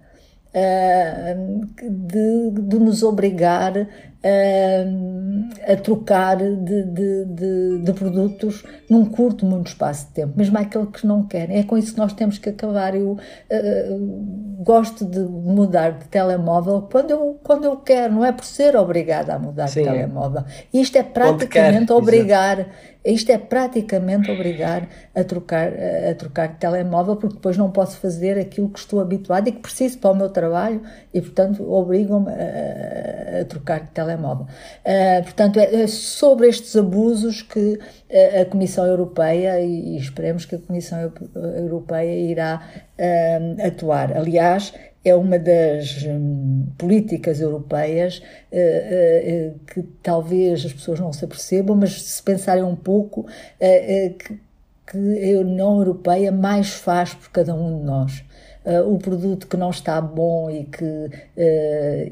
uh, 0.49 1.65
de, 1.81 2.51
de 2.61 2.79
nos 2.79 3.03
obrigar 3.03 3.87
a, 4.23 5.71
a 5.73 5.75
trocar 5.77 6.37
de, 6.37 6.83
de, 6.83 7.25
de, 7.25 7.79
de, 7.83 7.93
produtos 7.93 8.65
num 8.89 9.05
curto, 9.05 9.45
muito 9.45 9.67
espaço 9.67 10.07
de 10.07 10.13
tempo, 10.13 10.33
mesmo 10.35 10.57
aquele 10.57 10.87
que 10.87 11.07
não 11.07 11.23
querem. 11.25 11.57
É 11.57 11.63
com 11.63 11.77
isso 11.77 11.93
que 11.93 11.99
nós 11.99 12.11
temos 12.11 12.37
que 12.37 12.49
acabar. 12.49 12.95
Eu 12.95 13.11
uh, 13.11 14.63
gosto 14.63 15.05
de 15.05 15.19
mudar 15.19 15.91
de 15.91 16.05
telemóvel 16.09 16.87
quando 16.91 17.11
eu, 17.11 17.39
quando 17.43 17.63
eu 17.63 17.77
quero, 17.77 18.13
não 18.13 18.25
é 18.25 18.31
por 18.31 18.43
ser 18.43 18.75
obrigada 18.75 19.35
a 19.35 19.39
mudar 19.39 19.67
Sim. 19.67 19.83
de 19.83 19.87
telemóvel. 19.87 20.43
Isto 20.73 20.97
é 20.97 21.03
praticamente 21.03 21.91
obrigar. 21.93 22.59
Exato 22.59 22.99
isto 23.03 23.31
é 23.31 23.37
praticamente 23.37 24.29
obrigar 24.29 24.87
a 25.15 25.23
trocar, 25.23 25.71
a 26.09 26.13
trocar 26.15 26.49
de 26.49 26.55
telemóvel, 26.55 27.15
porque 27.15 27.35
depois 27.35 27.55
não 27.55 27.71
posso 27.71 27.97
fazer 27.97 28.37
aquilo 28.37 28.69
que 28.69 28.77
estou 28.77 28.99
habituado 28.99 29.47
e 29.47 29.53
que 29.53 29.59
preciso 29.59 29.97
para 29.99 30.11
o 30.11 30.15
meu 30.15 30.29
trabalho 30.29 30.81
e, 31.13 31.21
portanto, 31.21 31.71
obrigam-me 31.71 32.29
a, 32.29 33.41
a, 33.41 33.45
trocar 33.45 33.81
de 33.81 33.91
telemóvel. 33.91 34.08
Uh, 34.15 35.23
portanto, 35.23 35.59
é, 35.59 35.83
é, 35.83 35.87
sobre 35.87 36.47
estes 36.47 36.75
abusos 36.75 37.41
que 37.41 37.79
a, 38.11 38.41
a 38.41 38.45
Comissão 38.45 38.85
Europeia, 38.85 39.59
e, 39.61 39.95
e, 39.95 39.97
esperemos 39.97 40.45
que 40.45 40.55
a 40.55 40.59
Comissão 40.59 41.11
Europeia 41.35 42.31
irá 42.31 42.61
uh, 42.97 43.67
atuar. 43.67 44.15
Aliás, 44.15 44.73
é 45.03 45.15
uma 45.15 45.39
das 45.39 46.03
hum, 46.03 46.67
políticas 46.77 47.39
europeias 47.39 48.21
uh, 48.51 49.55
uh, 49.55 49.59
que 49.65 49.81
talvez 50.03 50.65
as 50.65 50.73
pessoas 50.73 50.99
não 50.99 51.13
se 51.13 51.23
apercebam, 51.23 51.75
mas 51.75 52.01
se 52.01 52.21
pensarem 52.21 52.63
um 52.63 52.75
pouco, 52.75 53.21
uh, 53.21 54.13
que, 54.13 54.39
que 54.87 55.35
a 55.35 55.39
União 55.39 55.77
Europeia 55.77 56.31
mais 56.31 56.69
faz 56.71 57.13
por 57.13 57.29
cada 57.29 57.53
um 57.55 57.79
de 57.79 57.85
nós. 57.85 58.23
Uh, 58.69 58.93
o 58.93 58.99
produto 58.99 59.47
que 59.47 59.57
não 59.57 59.71
está 59.71 59.99
bom 59.99 60.47
e 60.51 60.63
que 60.63 60.83
uh, 60.83 61.09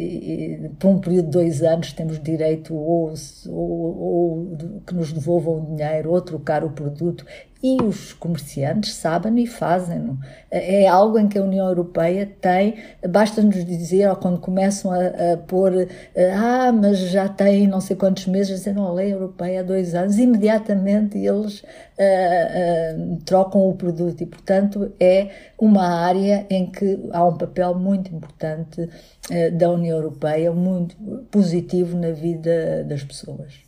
e, 0.01 0.71
por 0.79 0.87
um 0.87 0.99
período 0.99 1.25
de 1.25 1.31
dois 1.31 1.61
anos 1.61 1.93
temos 1.93 2.19
direito 2.19 2.73
ou, 2.73 3.13
ou, 3.47 4.01
ou, 4.01 4.57
que 4.87 4.95
nos 4.95 5.13
devolvam 5.13 5.57
o 5.57 5.75
dinheiro 5.75 6.09
ou 6.09 6.19
trocar 6.19 6.63
o 6.63 6.71
produto 6.71 7.23
e 7.61 7.81
os 7.81 8.13
comerciantes 8.13 8.93
sabem 8.93 9.39
e 9.39 9.47
fazem-no. 9.47 10.17
É 10.49 10.87
algo 10.87 11.17
em 11.17 11.27
que 11.27 11.37
a 11.37 11.43
União 11.43 11.67
Europeia 11.67 12.29
tem, 12.39 12.75
basta-nos 13.09 13.65
dizer, 13.65 14.09
ou 14.09 14.15
quando 14.15 14.39
começam 14.39 14.91
a, 14.91 15.33
a 15.33 15.37
pôr, 15.37 15.87
ah, 16.35 16.71
mas 16.71 16.99
já 16.99 17.27
tem 17.27 17.67
não 17.67 17.81
sei 17.81 17.95
quantos 17.95 18.27
meses, 18.27 18.57
dizendo, 18.59 18.81
a 18.81 18.93
lei 18.93 19.13
europeia 19.13 19.61
há 19.61 19.63
dois 19.63 19.95
anos, 19.95 20.17
imediatamente 20.17 21.17
eles 21.17 21.61
uh, 21.61 21.63
uh, 21.63 23.17
trocam 23.25 23.67
o 23.67 23.75
produto 23.75 24.21
e, 24.21 24.25
portanto, 24.25 24.91
é 24.99 25.29
uma 25.57 25.87
área 25.87 26.45
em 26.49 26.69
que 26.69 26.99
há 27.11 27.25
um 27.25 27.37
papel 27.37 27.75
muito 27.75 28.13
importante 28.13 28.81
uh, 28.81 29.57
da 29.57 29.69
União 29.69 29.97
Europeia, 29.97 30.51
muito 30.51 30.95
positivo 31.31 31.97
na 31.97 32.11
vida 32.11 32.83
das 32.83 33.03
pessoas. 33.03 33.66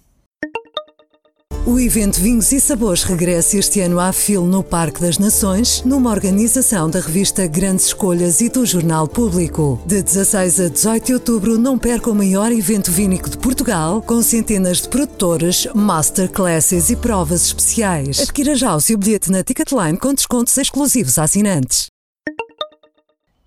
O 1.66 1.78
evento 1.78 2.20
Vinhos 2.20 2.52
e 2.52 2.60
Sabores 2.60 3.04
regressa 3.04 3.58
este 3.58 3.82
ano 3.82 4.00
à 4.00 4.14
FIL 4.14 4.46
no 4.46 4.64
Parque 4.64 5.02
das 5.02 5.20
Nações, 5.20 5.84
numa 5.84 6.10
organização 6.10 6.90
da 6.90 7.00
revista 7.00 7.46
Grandes 7.46 7.88
Escolhas 7.88 8.42
e 8.42 8.50
do 8.50 8.66
Jornal 8.66 9.08
Público. 9.08 9.80
De 9.86 10.02
16 10.02 10.60
a 10.62 10.70
18 10.70 11.06
de 11.06 11.14
outubro, 11.14 11.58
não 11.60 11.78
perca 11.78 12.10
o 12.10 12.16
maior 12.16 12.52
evento 12.52 12.90
vínico 12.92 13.30
de 13.30 13.38
Portugal, 13.38 14.02
com 14.02 14.22
centenas 14.22 14.82
de 14.82 14.90
produtores, 14.90 15.68
masterclasses 15.76 16.90
e 16.90 16.96
provas 16.96 17.46
especiais. 17.46 18.20
Adquira 18.22 18.56
já 18.56 18.74
o 18.74 18.80
seu 18.80 18.98
bilhete 18.98 19.30
na 19.30 19.44
Ticketline 19.44 19.98
com 19.98 20.14
descontos 20.14 20.58
exclusivos 20.58 21.20
a 21.20 21.24
assinantes. 21.24 21.88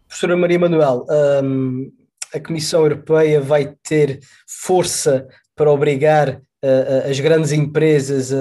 Professora 0.07 0.37
Maria 0.37 0.59
Manuel, 0.59 1.07
hum, 1.43 1.91
a 2.33 2.39
Comissão 2.39 2.83
Europeia 2.83 3.41
vai 3.41 3.75
ter 3.83 4.21
força 4.47 5.27
para 5.57 5.71
obrigar 5.71 6.41
uh, 6.65 7.11
as 7.11 7.21
grandes 7.21 7.53
empresas 7.53 8.33
a, 8.33 8.37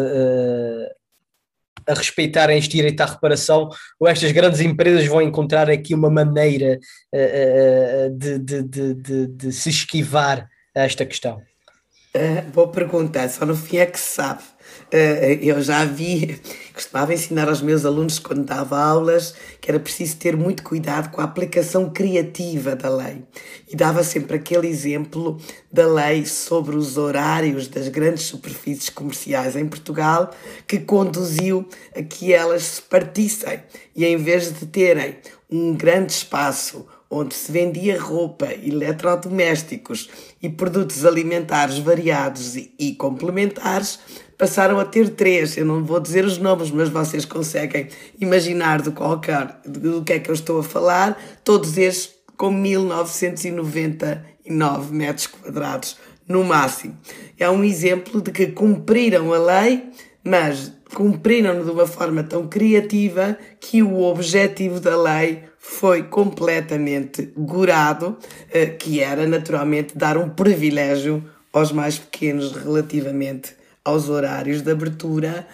respeitarem 1.94 2.58
este 2.58 2.78
direito 2.78 3.02
à 3.02 3.06
reparação, 3.06 3.70
ou 4.00 4.08
estas 4.08 4.32
grandes 4.32 4.62
empresas 4.62 5.06
vão 5.08 5.22
encontrar 5.22 5.70
aqui 5.70 5.94
uma 5.94 6.10
maneira 6.10 6.80
de, 8.16 8.40
de, 8.40 8.94
de, 8.94 9.28
de, 9.28 9.52
se 9.52 9.70
esquivar 9.70 10.48
a 10.76 10.84
esta 10.84 11.06
questão? 11.06 11.42
Uh, 12.16 12.42
boa 12.52 12.70
pergunta, 12.70 13.28
só 13.30 13.46
no 13.46 13.56
fim 13.56 13.78
é 13.78 13.86
que 13.86 14.00
se 14.00 14.16
sabe. 14.16 14.44
Uh, 14.94 15.40
eu 15.42 15.62
já 15.62 15.86
vi, 15.86 16.38
costumava 16.76 17.14
ensinar 17.14 17.48
aos 17.48 17.62
meus 17.62 17.86
alunos 17.86 18.20
quando 18.20 18.44
dava 18.44 18.78
aulas 18.78 19.34
que 19.62 19.72
era 19.72 19.80
preciso 19.80 20.18
ter 20.18 20.36
muito 20.36 20.64
cuidado 20.64 21.12
com 21.12 21.22
a 21.22 21.24
aplicação 21.24 21.90
criativa 21.90 22.76
da 22.76 22.90
lei. 22.90 23.24
E 23.70 23.76
dava 23.76 24.04
sempre 24.04 24.36
aquele 24.36 24.68
exemplo 24.68 25.40
da 25.72 25.88
lei 25.88 26.26
sobre 26.26 26.76
os 26.76 26.98
horários 26.98 27.70
das 27.70 27.88
grandes 27.88 28.24
superfícies 28.24 28.90
comerciais 28.90 29.56
em 29.56 29.66
Portugal 29.66 30.32
que 30.68 30.80
conduziu 30.80 31.66
a 31.96 32.02
que 32.04 32.34
elas 32.34 32.64
se 32.64 32.82
partissem 32.82 33.62
e 33.96 34.04
em 34.04 34.18
vez 34.18 34.52
de 34.52 34.66
terem 34.66 35.18
um 35.50 35.74
grande 35.74 36.12
espaço 36.12 36.86
onde 37.12 37.36
se 37.36 37.52
vendia 37.52 38.02
roupa, 38.02 38.48
eletrodomésticos 38.64 40.10
e 40.42 40.50
produtos 40.50 41.06
alimentares 41.06 41.78
variados 41.78 42.56
e 42.56 42.96
complementares, 42.98 44.00
passaram 44.38 44.80
a 44.80 44.86
ter 44.86 45.10
três. 45.10 45.58
Eu 45.58 45.66
não 45.66 45.84
vou 45.84 46.00
dizer 46.00 46.24
os 46.24 46.38
nomes, 46.38 46.72
mas 46.72 46.88
vocês 46.88 47.26
conseguem 47.26 47.90
imaginar 48.20 48.82
do, 48.82 48.94
qualquer, 48.94 49.60
do 49.66 50.02
que 50.04 50.14
é 50.14 50.20
que 50.20 50.32
eu 50.32 50.34
estou 50.34 50.60
a 50.60 50.64
falar. 50.64 51.22
Todos 51.44 51.78
estes 51.78 52.16
com 52.38 52.50
1999 52.50 54.96
metros 54.96 55.28
quadrados 55.28 55.98
no 56.28 56.44
máximo. 56.44 56.98
É 57.38 57.48
um 57.50 57.64
exemplo 57.64 58.20
de 58.22 58.32
que 58.32 58.48
cumpriram 58.48 59.32
a 59.34 59.38
lei, 59.38 59.92
mas 60.24 60.74
cumpriram 60.94 61.64
de 61.64 61.70
uma 61.70 61.86
forma 61.86 62.24
tão 62.24 62.48
criativa 62.48 63.38
que 63.60 63.84
o 63.84 64.02
objetivo 64.02 64.80
da 64.80 65.00
lei 65.00 65.51
foi 65.64 66.04
completamente 66.04 67.32
gorado, 67.38 68.18
eh, 68.52 68.66
que 68.66 69.00
era 69.00 69.28
naturalmente 69.28 69.96
dar 69.96 70.18
um 70.18 70.28
privilégio 70.28 71.24
aos 71.54 71.72
mais 71.72 72.00
pequenos 72.00 72.52
relativamente 72.52 73.56
aos 73.86 74.10
horários 74.10 74.62
de 74.62 74.72
abertura, 74.72 75.48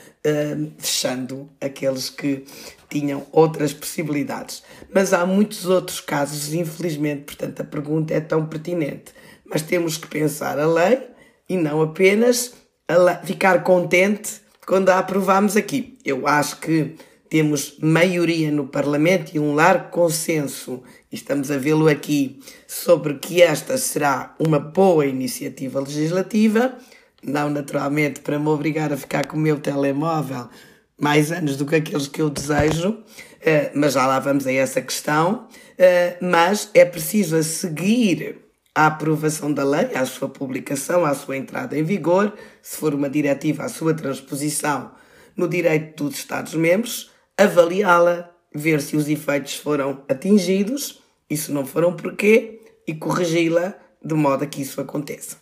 fechando 0.77 1.49
aqueles 1.61 2.09
que 2.09 2.43
tinham 2.89 3.25
outras 3.31 3.73
possibilidades. 3.73 4.63
Mas 4.93 5.13
há 5.13 5.25
muitos 5.25 5.65
outros 5.65 6.01
casos, 6.01 6.53
infelizmente, 6.53 7.23
portanto 7.23 7.61
a 7.61 7.63
pergunta 7.63 8.13
é 8.13 8.19
tão 8.19 8.45
pertinente. 8.45 9.13
Mas 9.45 9.61
temos 9.61 9.97
que 9.97 10.07
pensar 10.07 10.59
a 10.59 10.67
lei 10.67 11.07
e 11.47 11.55
não 11.55 11.81
apenas 11.81 12.53
ficar 13.23 13.63
contente 13.63 14.41
quando 14.65 14.89
a 14.89 14.99
aprovamos 14.99 15.55
aqui. 15.55 15.97
Eu 16.03 16.27
acho 16.27 16.59
que 16.59 16.95
temos 17.29 17.77
maioria 17.81 18.51
no 18.51 18.67
Parlamento 18.67 19.31
e 19.33 19.39
um 19.39 19.53
largo 19.53 19.89
consenso, 19.89 20.81
e 21.11 21.15
estamos 21.15 21.51
a 21.51 21.57
vê-lo 21.57 21.87
aqui, 21.87 22.39
sobre 22.67 23.15
que 23.15 23.41
esta 23.41 23.77
será 23.77 24.35
uma 24.39 24.59
boa 24.59 25.05
iniciativa 25.05 25.79
legislativa, 25.79 26.77
não 27.23 27.49
naturalmente 27.49 28.21
para 28.21 28.39
me 28.39 28.47
obrigar 28.47 28.93
a 28.93 28.97
ficar 28.97 29.25
com 29.27 29.37
o 29.37 29.39
meu 29.39 29.59
telemóvel 29.59 30.49
mais 30.99 31.31
anos 31.31 31.57
do 31.57 31.65
que 31.65 31.75
aqueles 31.75 32.07
que 32.07 32.21
eu 32.21 32.29
desejo, 32.29 32.97
eh, 33.41 33.71
mas 33.75 33.93
já 33.93 34.07
lá 34.07 34.19
vamos 34.19 34.47
a 34.47 34.51
essa 34.51 34.81
questão. 34.81 35.47
Eh, 35.77 36.17
mas 36.19 36.71
é 36.73 36.83
preciso 36.83 37.35
a 37.35 37.43
seguir 37.43 38.47
a 38.73 38.87
aprovação 38.87 39.51
da 39.51 39.63
lei, 39.63 39.95
à 39.95 40.05
sua 40.05 40.29
publicação, 40.29 41.05
à 41.05 41.13
sua 41.13 41.37
entrada 41.37 41.77
em 41.77 41.83
vigor, 41.83 42.33
se 42.61 42.77
for 42.77 42.93
uma 42.93 43.09
diretiva, 43.09 43.63
à 43.63 43.69
sua 43.69 43.93
transposição 43.93 44.91
no 45.35 45.47
direito 45.47 46.03
dos 46.03 46.17
Estados-membros, 46.17 47.11
avaliá-la, 47.37 48.31
ver 48.53 48.81
se 48.81 48.95
os 48.95 49.07
efeitos 49.07 49.55
foram 49.55 50.03
atingidos 50.09 51.01
e 51.29 51.37
se 51.37 51.51
não 51.51 51.65
foram 51.65 51.95
porquê, 51.95 52.61
e 52.87 52.95
corrigi-la 52.95 53.75
de 54.03 54.15
modo 54.15 54.43
a 54.43 54.47
que 54.47 54.61
isso 54.61 54.79
aconteça. 54.79 55.37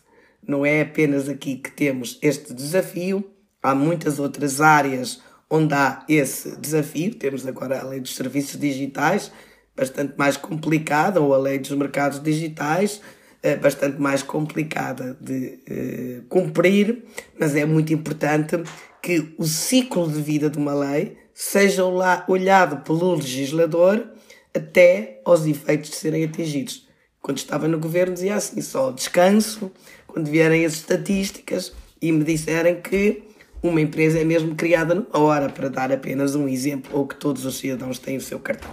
Não 0.46 0.66
é 0.66 0.82
apenas 0.82 1.28
aqui 1.28 1.56
que 1.56 1.70
temos 1.70 2.18
este 2.20 2.52
desafio, 2.52 3.24
há 3.62 3.74
muitas 3.74 4.18
outras 4.18 4.60
áreas 4.60 5.20
onde 5.50 5.74
há 5.74 6.04
esse 6.08 6.56
desafio. 6.56 7.14
Temos 7.14 7.46
agora 7.46 7.80
a 7.80 7.84
lei 7.84 8.00
dos 8.00 8.14
serviços 8.14 8.58
digitais, 8.58 9.30
bastante 9.76 10.14
mais 10.16 10.36
complicada, 10.36 11.20
ou 11.20 11.34
a 11.34 11.38
lei 11.38 11.58
dos 11.58 11.70
mercados 11.72 12.22
digitais, 12.22 13.00
eh, 13.42 13.56
bastante 13.56 14.00
mais 14.00 14.22
complicada 14.22 15.16
de 15.20 15.60
eh, 15.68 16.20
cumprir, 16.28 17.04
mas 17.38 17.54
é 17.54 17.64
muito 17.64 17.92
importante 17.92 18.56
que 19.02 19.34
o 19.38 19.44
ciclo 19.44 20.10
de 20.10 20.20
vida 20.20 20.50
de 20.50 20.58
uma 20.58 20.74
lei 20.74 21.16
seja 21.38 21.84
olhado 22.26 22.82
pelo 22.82 23.14
legislador 23.14 24.08
até 24.54 25.20
aos 25.22 25.44
efeitos 25.44 25.90
de 25.90 25.96
serem 25.96 26.24
atingidos. 26.24 26.88
Quando 27.20 27.36
estava 27.36 27.68
no 27.68 27.78
governo 27.78 28.14
dizia 28.14 28.36
assim, 28.36 28.62
só 28.62 28.90
descanso, 28.90 29.70
quando 30.06 30.30
vierem 30.30 30.64
as 30.64 30.72
estatísticas 30.72 31.74
e 32.00 32.10
me 32.10 32.24
disserem 32.24 32.80
que 32.80 33.22
uma 33.62 33.82
empresa 33.82 34.18
é 34.18 34.24
mesmo 34.24 34.54
criada 34.54 34.94
numa 34.94 35.18
hora, 35.18 35.50
para 35.50 35.68
dar 35.68 35.92
apenas 35.92 36.34
um 36.34 36.48
exemplo, 36.48 36.98
ou 36.98 37.06
que 37.06 37.16
todos 37.16 37.44
os 37.44 37.58
cidadãos 37.58 37.98
têm 37.98 38.16
o 38.16 38.20
seu 38.20 38.38
cartão. 38.38 38.70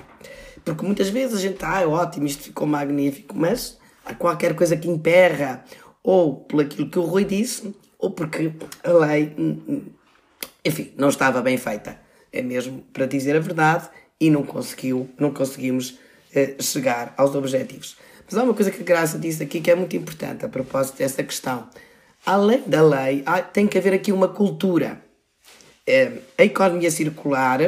Porque 0.63 0.85
muitas 0.85 1.09
vezes 1.09 1.35
a 1.35 1.41
gente, 1.41 1.57
ah, 1.65 1.81
é 1.81 1.85
ótimo, 1.85 2.27
isto 2.27 2.43
ficou 2.43 2.65
magnífico, 2.65 3.37
mas 3.37 3.77
há 4.05 4.13
qualquer 4.13 4.55
coisa 4.55 4.77
que 4.77 4.87
emperra, 4.87 5.65
ou 6.01 6.37
por 6.37 6.61
aquilo 6.61 6.89
que 6.89 6.99
o 6.99 7.03
Rui 7.03 7.25
disse, 7.25 7.75
ou 7.99 8.11
porque 8.11 8.53
a 8.85 8.91
lei, 8.91 9.33
hum, 9.37 9.59
hum, 9.67 9.81
enfim, 10.63 10.93
não 10.95 11.09
estava 11.09 11.41
bem 11.41 11.57
feita. 11.57 12.02
É 12.33 12.41
mesmo 12.41 12.83
para 12.91 13.05
dizer 13.05 13.35
a 13.35 13.39
verdade 13.39 13.87
e 14.19 14.29
não 14.29 14.43
conseguiu, 14.43 15.09
não 15.19 15.31
conseguimos 15.31 15.99
eh, 16.33 16.55
chegar 16.59 17.13
aos 17.15 17.35
objetivos. 17.35 17.95
Mas 18.25 18.37
há 18.37 18.43
uma 18.43 18.53
coisa 18.53 18.71
que 18.71 18.81
a 18.81 18.85
Graça 18.85 19.19
disse 19.19 19.43
aqui 19.43 19.61
que 19.61 19.69
é 19.69 19.75
muito 19.75 19.95
importante 19.95 20.43
a 20.43 20.49
propósito 20.49 20.97
dessa 20.97 21.23
questão. 21.23 21.69
Além 22.25 22.63
da 22.65 22.81
lei, 22.81 23.23
tem 23.51 23.67
que 23.67 23.77
haver 23.77 23.93
aqui 23.93 24.11
uma 24.11 24.27
cultura. 24.27 25.01
É, 25.85 26.13
a 26.37 26.43
economia 26.43 26.89
circular, 26.89 27.59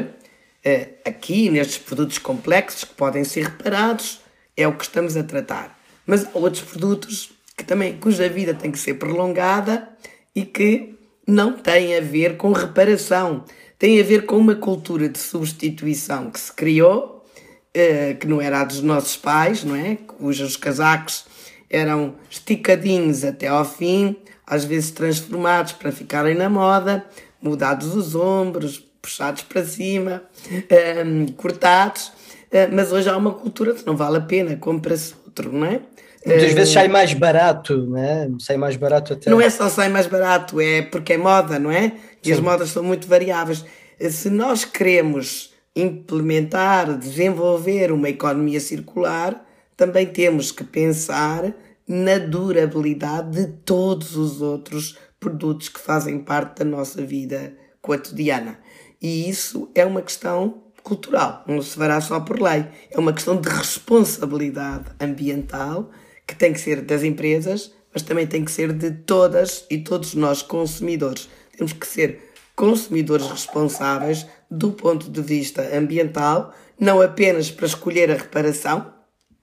é, 0.63 0.89
aqui 1.05 1.49
nestes 1.49 1.77
produtos 1.77 2.17
complexos 2.17 2.85
que 2.85 2.93
podem 2.95 3.23
ser 3.23 3.43
reparados, 3.43 4.21
é 4.57 4.67
o 4.67 4.75
que 4.75 4.85
estamos 4.85 5.15
a 5.17 5.23
tratar. 5.23 5.77
Mas 6.07 6.25
há 6.25 6.29
outros 6.33 6.63
produtos 6.63 7.31
que 7.57 7.63
também, 7.63 7.97
cuja 7.97 8.27
vida 8.29 8.53
tem 8.53 8.71
que 8.71 8.79
ser 8.79 8.95
prolongada 8.95 9.89
e 10.33 10.45
que 10.45 10.95
não 11.27 11.53
têm 11.53 11.97
a 11.97 12.01
ver 12.01 12.37
com 12.37 12.51
reparação, 12.51 13.43
tem 13.85 14.01
a 14.01 14.03
ver 14.03 14.25
com 14.25 14.37
uma 14.37 14.55
cultura 14.55 15.07
de 15.07 15.19
substituição 15.19 16.31
que 16.31 16.39
se 16.39 16.51
criou, 16.51 17.23
é, 17.71 18.15
que 18.15 18.25
não 18.25 18.41
era 18.41 18.61
a 18.61 18.63
dos 18.63 18.81
nossos 18.81 19.15
pais, 19.15 19.63
não 19.63 19.75
é? 19.75 19.95
Cujos 19.95 20.57
casacos 20.57 21.23
eram 21.69 22.15
esticadinhos 22.27 23.23
até 23.23 23.45
ao 23.45 23.63
fim, 23.63 24.15
às 24.43 24.65
vezes 24.65 24.89
transformados 24.89 25.73
para 25.73 25.91
ficarem 25.91 26.33
na 26.33 26.49
moda, 26.49 27.05
mudados 27.39 27.95
os 27.95 28.15
ombros, 28.15 28.83
puxados 28.99 29.43
para 29.43 29.63
cima, 29.63 30.23
ehm, 30.67 31.27
cortados, 31.37 32.07
uh, 32.07 32.73
mas 32.73 32.91
hoje 32.91 33.07
há 33.07 33.15
uma 33.15 33.33
cultura 33.33 33.75
que 33.75 33.85
não 33.85 33.95
vale 33.95 34.17
a 34.17 34.21
pena, 34.21 34.55
compra-se 34.55 35.13
outro, 35.27 35.51
não 35.51 35.67
é? 35.67 35.79
Muitas 36.25 36.53
vezes 36.53 36.73
sai 36.73 36.87
mais 36.87 37.13
barato, 37.13 37.85
né? 37.85 38.31
Sai 38.39 38.57
mais 38.57 38.75
barato 38.75 39.13
até. 39.13 39.29
Não 39.29 39.39
é 39.39 39.47
só 39.47 39.69
sai 39.69 39.89
mais 39.89 40.07
barato, 40.07 40.59
é 40.59 40.81
porque 40.81 41.13
é 41.13 41.17
moda, 41.17 41.59
não 41.59 41.71
é? 41.71 41.91
E 42.25 42.29
Sim. 42.29 42.33
as 42.33 42.39
modas 42.39 42.69
são 42.69 42.83
muito 42.83 43.07
variáveis. 43.07 43.63
Se 44.09 44.29
nós 44.29 44.65
queremos 44.65 45.53
implementar, 45.75 46.97
desenvolver 46.97 47.91
uma 47.91 48.09
economia 48.09 48.59
circular, 48.59 49.45
também 49.75 50.05
temos 50.05 50.51
que 50.51 50.63
pensar 50.63 51.53
na 51.87 52.17
durabilidade 52.17 53.45
de 53.45 53.51
todos 53.63 54.15
os 54.15 54.41
outros 54.41 54.97
produtos 55.19 55.69
que 55.69 55.79
fazem 55.79 56.19
parte 56.19 56.59
da 56.59 56.65
nossa 56.65 57.01
vida 57.01 57.53
cotidiana. 57.81 58.59
E 59.01 59.29
isso 59.29 59.69
é 59.75 59.85
uma 59.85 60.01
questão 60.01 60.63
cultural, 60.81 61.43
não 61.47 61.61
se 61.61 61.75
fará 61.75 61.99
só 61.99 62.19
por 62.19 62.39
lei. 62.39 62.65
É 62.89 62.99
uma 62.99 63.13
questão 63.13 63.39
de 63.39 63.49
responsabilidade 63.49 64.85
ambiental 64.99 65.89
que 66.25 66.35
tem 66.35 66.53
que 66.53 66.59
ser 66.59 66.81
das 66.81 67.03
empresas, 67.03 67.73
mas 67.93 68.01
também 68.01 68.25
tem 68.25 68.43
que 68.43 68.51
ser 68.51 68.71
de 68.73 68.91
todas 68.91 69.65
e 69.69 69.77
todos 69.79 70.15
nós 70.15 70.41
consumidores. 70.41 71.29
Temos 71.57 71.73
que 71.73 71.87
ser 71.87 72.33
consumidores 72.55 73.27
responsáveis 73.27 74.25
do 74.49 74.71
ponto 74.71 75.09
de 75.09 75.21
vista 75.21 75.61
ambiental, 75.75 76.53
não 76.79 77.01
apenas 77.01 77.51
para 77.51 77.65
escolher 77.65 78.11
a 78.11 78.15
reparação, 78.15 78.93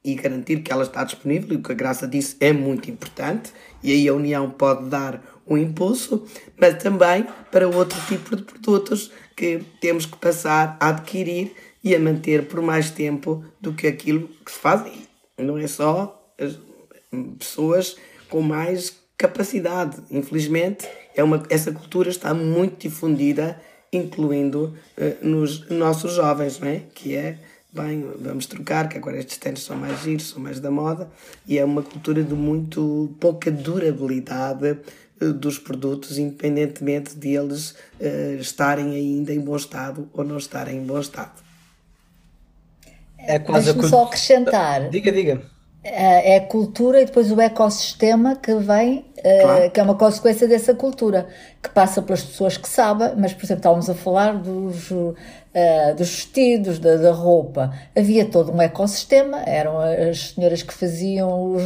e 0.05 0.15
garantir 0.15 0.63
que 0.63 0.73
ela 0.73 0.83
está 0.83 1.05
disponível, 1.05 1.53
e 1.53 1.57
o 1.57 1.63
que 1.63 1.71
a 1.71 1.75
Graça 1.77 2.09
disse 2.09 2.37
é 2.41 2.53
muito 2.53 2.91
importante, 2.91 3.53
e 3.83 3.93
aí 3.93 4.09
a 4.09 4.15
União 4.15 4.51
pode 4.51 4.89
dar 4.89 5.23
um 5.47 5.57
impulso, 5.57 6.27
mas 6.57 6.83
também 6.83 7.27
para 7.51 7.69
outro 7.69 8.01
tipo 8.07 8.35
de 8.35 8.43
produtos 8.43 9.13
que 9.37 9.63
temos 9.81 10.07
que 10.07 10.17
passar 10.17 10.77
a 10.81 10.89
adquirir 10.89 11.53
e 11.85 11.95
a 11.95 12.01
manter 12.01 12.47
por 12.47 12.61
mais 12.63 12.91
tempo 12.91 13.45
do 13.61 13.73
que 13.73 13.87
aquilo 13.87 14.29
que 14.45 14.51
se 14.51 14.59
faz. 14.59 14.83
E 15.39 15.43
não 15.43 15.59
é 15.59 15.67
só 15.67 16.35
as 16.39 16.59
pessoas 17.39 17.97
com 18.29 18.41
mais 18.41 18.97
capacidade. 19.17 20.03
Infelizmente, 20.11 20.89
é 21.15 21.23
uma, 21.23 21.43
essa 21.49 21.73
cultura 21.73 22.11
está 22.11 22.33
muito 22.35 22.89
difundida, 22.89 23.61
incluindo 23.93 24.75
uh, 24.97 25.27
nos 25.27 25.69
nossos 25.69 26.13
jovens, 26.15 26.59
não 26.59 26.69
é? 26.69 26.83
que 26.95 27.15
é 27.15 27.39
bem, 27.73 28.07
vamos 28.19 28.47
trocar, 28.47 28.89
que 28.89 28.99
agora 28.99 29.17
estes 29.19 29.39
tênis 29.39 29.63
são 29.63 29.77
mais 29.77 30.03
giros, 30.03 30.29
são 30.29 30.43
mais 30.43 30.61
da 30.61 30.71
moda, 30.71 31.11
e 31.47 31.59
é 31.59 31.65
uma 31.65 31.83
cultura 31.83 32.23
de 32.23 32.35
muito 32.35 33.15
pouca 33.19 33.51
durabilidade 33.51 34.79
eh, 35.21 35.27
dos 35.27 35.59
produtos, 35.59 36.19
independentemente 36.19 37.17
de 37.17 37.31
eles 37.31 37.71
uh, 37.71 38.39
estarem 38.39 38.95
ainda 38.95 39.33
em 39.33 39.41
bom 39.41 39.57
estado 39.57 40.09
ou 40.13 40.23
não 40.23 40.37
estarem 40.37 40.79
em 40.79 40.85
bom 40.85 41.01
estado. 41.01 41.41
É 43.19 43.39
quase 43.39 43.73
Deixa-me 43.73 43.89
só 43.89 44.05
acrescentar. 44.05 44.91
Diga, 44.91 45.11
diga. 45.13 45.43
É, 45.85 46.35
é 46.35 46.37
a 46.37 46.47
cultura 46.47 47.01
e 47.01 47.05
depois 47.05 47.33
o 47.33 47.41
ecossistema 47.41 48.37
que 48.37 48.55
vem, 48.55 49.05
eh, 49.17 49.43
claro. 49.43 49.71
que 49.73 49.81
é 49.81 49.83
uma 49.83 49.97
consequência 49.97 50.47
dessa 50.47 50.73
cultura, 50.75 51.27
que 51.61 51.69
passa 51.71 52.01
pelas 52.01 52.23
pessoas 52.23 52.57
que 52.57 52.69
sabem, 52.69 53.15
mas, 53.17 53.33
por 53.33 53.45
exemplo, 53.45 53.61
estávamos 53.61 53.91
a 53.91 53.95
falar 53.95 54.35
dos 54.35 54.93
uh, 55.55 55.95
dos 55.95 56.09
vestidos, 56.09 56.79
da, 56.79 56.97
da, 56.97 57.13
roupa. 57.13 57.73
Havia 57.97 58.25
todo 58.25 58.53
um 58.53 58.61
ecossistema, 58.61 59.43
eram 59.47 59.79
as 59.79 60.31
senhoras 60.31 60.63
que 60.63 60.73
faziam 60.73 61.53
os, 61.53 61.63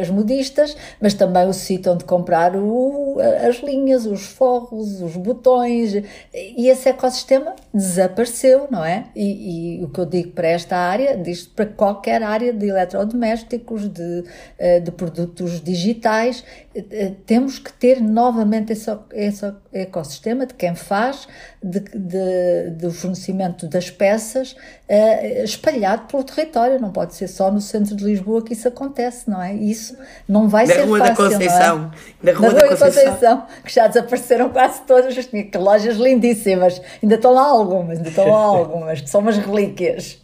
as 0.00 0.10
modistas, 0.10 0.76
mas 1.00 1.14
também 1.14 1.46
o 1.46 1.52
sítio 1.52 1.92
onde 1.92 2.04
comprar 2.04 2.56
o, 2.56 3.18
as 3.46 3.56
linhas, 3.62 4.06
os 4.06 4.24
forros, 4.24 5.00
os 5.00 5.16
botões, 5.16 5.94
e 6.34 6.68
esse 6.68 6.88
ecossistema 6.88 7.54
desapareceu, 7.72 8.66
não 8.70 8.84
é? 8.84 9.06
E, 9.14 9.78
e 9.80 9.84
o 9.84 9.88
que 9.88 10.00
eu 10.00 10.06
digo 10.06 10.30
para 10.32 10.48
esta 10.48 10.76
área, 10.76 11.16
diz 11.16 11.46
para 11.46 11.66
qualquer 11.66 12.22
área 12.22 12.52
de 12.52 12.68
eletrodomésticos, 12.68 13.88
de, 13.88 14.24
uh, 14.58 14.80
de 14.82 14.90
produtos 14.90 15.60
digitais, 15.62 16.44
uh, 16.76 17.14
temos 17.26 17.58
que 17.58 17.72
ter 17.72 18.00
novamente 18.00 18.72
esse, 18.72 18.90
esse 19.12 19.52
ecossistema 19.82 20.46
de 20.46 20.54
quem 20.54 20.74
faz, 20.74 21.26
de, 21.62 21.80
de, 21.80 22.70
do 22.70 22.92
fornecimento 22.92 23.66
das 23.66 23.90
peças 23.90 24.52
uh, 24.52 25.44
espalhado 25.44 26.06
pelo 26.06 26.22
território. 26.24 26.80
Não 26.80 26.90
pode 26.90 27.14
ser 27.14 27.28
só 27.28 27.50
no 27.50 27.60
centro 27.60 27.96
de 27.96 28.04
Lisboa 28.04 28.42
que 28.42 28.52
isso 28.52 28.68
acontece, 28.68 29.28
não 29.28 29.42
é? 29.42 29.54
Isso 29.54 29.96
não 30.28 30.48
vai 30.48 30.66
na 30.66 30.74
ser 30.74 30.84
Rua 30.84 30.98
fácil. 30.98 31.14
Da 31.14 31.30
Conceição. 31.30 31.92
É? 32.22 32.32
Na 32.32 32.38
Rua, 32.38 32.48
na 32.48 32.48
Rua 32.48 32.60
da 32.60 32.68
Conceição. 32.68 33.04
Conceição. 33.04 33.46
que 33.64 33.72
já 33.72 33.86
desapareceram 33.86 34.48
quase 34.50 34.80
todas. 34.82 35.26
Tinha 35.26 35.44
que 35.44 35.58
lojas 35.58 35.96
lindíssimas. 35.96 36.80
Ainda 37.02 37.16
estão 37.16 37.32
lá 37.32 37.46
algumas, 37.46 37.98
ainda 37.98 38.08
estão 38.08 38.28
lá 38.28 38.38
algumas, 38.44 39.00
que 39.00 39.10
são 39.10 39.20
umas 39.20 39.36
relíquias. 39.36 40.18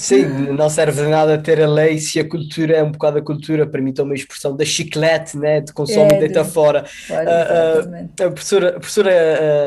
Sim, 0.00 0.24
não 0.56 0.70
serve 0.70 1.02
de 1.02 1.08
nada 1.08 1.36
ter 1.36 1.60
a 1.60 1.68
lei 1.68 1.98
se 1.98 2.18
a 2.18 2.26
cultura 2.26 2.74
é 2.74 2.82
um 2.82 2.90
bocado 2.90 3.18
a 3.18 3.22
cultura, 3.22 3.66
permite 3.66 4.00
uma 4.00 4.14
expressão 4.14 4.56
da 4.56 4.64
chiclete, 4.64 5.36
né, 5.36 5.60
de 5.60 5.74
consumo 5.74 6.10
é, 6.10 6.18
deita 6.18 6.42
fora. 6.42 6.86
Claro, 7.06 7.28
uh, 7.28 7.90
uh, 7.90 8.26
a 8.26 8.30
professora, 8.30 8.68
a 8.70 8.80
professora, 8.80 9.10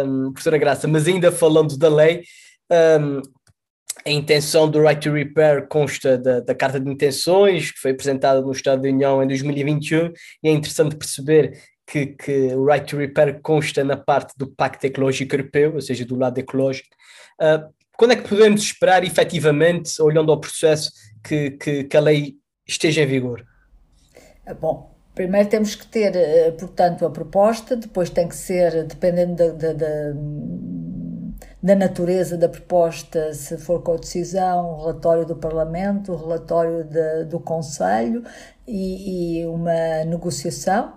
uh, 0.04 0.32
professora 0.32 0.58
Graça, 0.58 0.88
mas 0.88 1.08
ainda 1.08 1.32
falando 1.32 1.78
da 1.78 1.88
lei, 1.88 2.24
um, 3.00 3.22
a 4.04 4.10
intenção 4.10 4.68
do 4.68 4.82
Right 4.82 5.08
to 5.08 5.14
Repair 5.14 5.68
consta 5.68 6.18
da, 6.18 6.40
da 6.40 6.56
Carta 6.56 6.80
de 6.80 6.90
Intenções, 6.90 7.72
que 7.72 7.80
foi 7.80 7.92
apresentada 7.92 8.42
no 8.42 8.52
Estado 8.52 8.82
da 8.82 8.90
União 8.90 9.22
em 9.22 9.28
2021, 9.28 10.12
e 10.44 10.50
é 10.50 10.52
interessante 10.52 10.96
perceber 10.96 11.60
que, 11.86 12.08
que 12.08 12.56
o 12.56 12.66
Right 12.66 12.88
to 12.88 12.98
Repair 12.98 13.40
consta 13.40 13.84
na 13.84 13.98
parte 13.98 14.34
do 14.36 14.48
Pacto 14.48 14.88
Ecológico 14.88 15.36
Europeu, 15.36 15.76
ou 15.76 15.82
seja, 15.82 16.04
do 16.04 16.18
lado 16.18 16.40
ecológico. 16.40 16.90
Uh, 17.40 17.83
quando 17.98 18.12
é 18.12 18.16
que 18.16 18.28
podemos 18.28 18.62
esperar, 18.62 19.04
efetivamente, 19.04 20.02
olhando 20.02 20.32
ao 20.32 20.40
processo, 20.40 20.92
que, 21.24 21.52
que, 21.52 21.84
que 21.86 21.98
a 21.98 22.02
lei 22.02 22.36
esteja 22.68 23.02
em 23.02 23.08
vigor? 23.08 23.46
Bom, 24.60 24.94
Primeiro 25.16 25.48
temos 25.48 25.76
que 25.76 25.86
ter, 25.86 26.16
eh, 26.16 26.52
portanto, 26.52 27.06
a 27.06 27.10
proposta, 27.10 27.76
depois 27.76 28.10
tem 28.10 28.28
que 28.28 28.36
ser, 28.36 28.84
dependendo 28.86 29.36
da, 29.36 29.50
da, 29.52 29.74
da, 29.74 30.14
da 31.62 31.76
natureza 31.76 32.36
da 32.36 32.50
proposta, 32.50 33.32
se 33.34 33.56
for 33.60 33.84
com 33.84 33.96
decisão, 33.96 34.72
o 34.72 34.78
relatório 34.82 35.26
do 35.26 35.36
Parlamento, 35.36 36.14
o 36.14 36.16
relatório 36.16 36.84
de, 36.84 37.26
do 37.26 37.40
Conselho 37.40 38.24
e, 38.68 39.42
e 39.42 39.46
uma 39.46 40.04
negociação. 40.06 40.94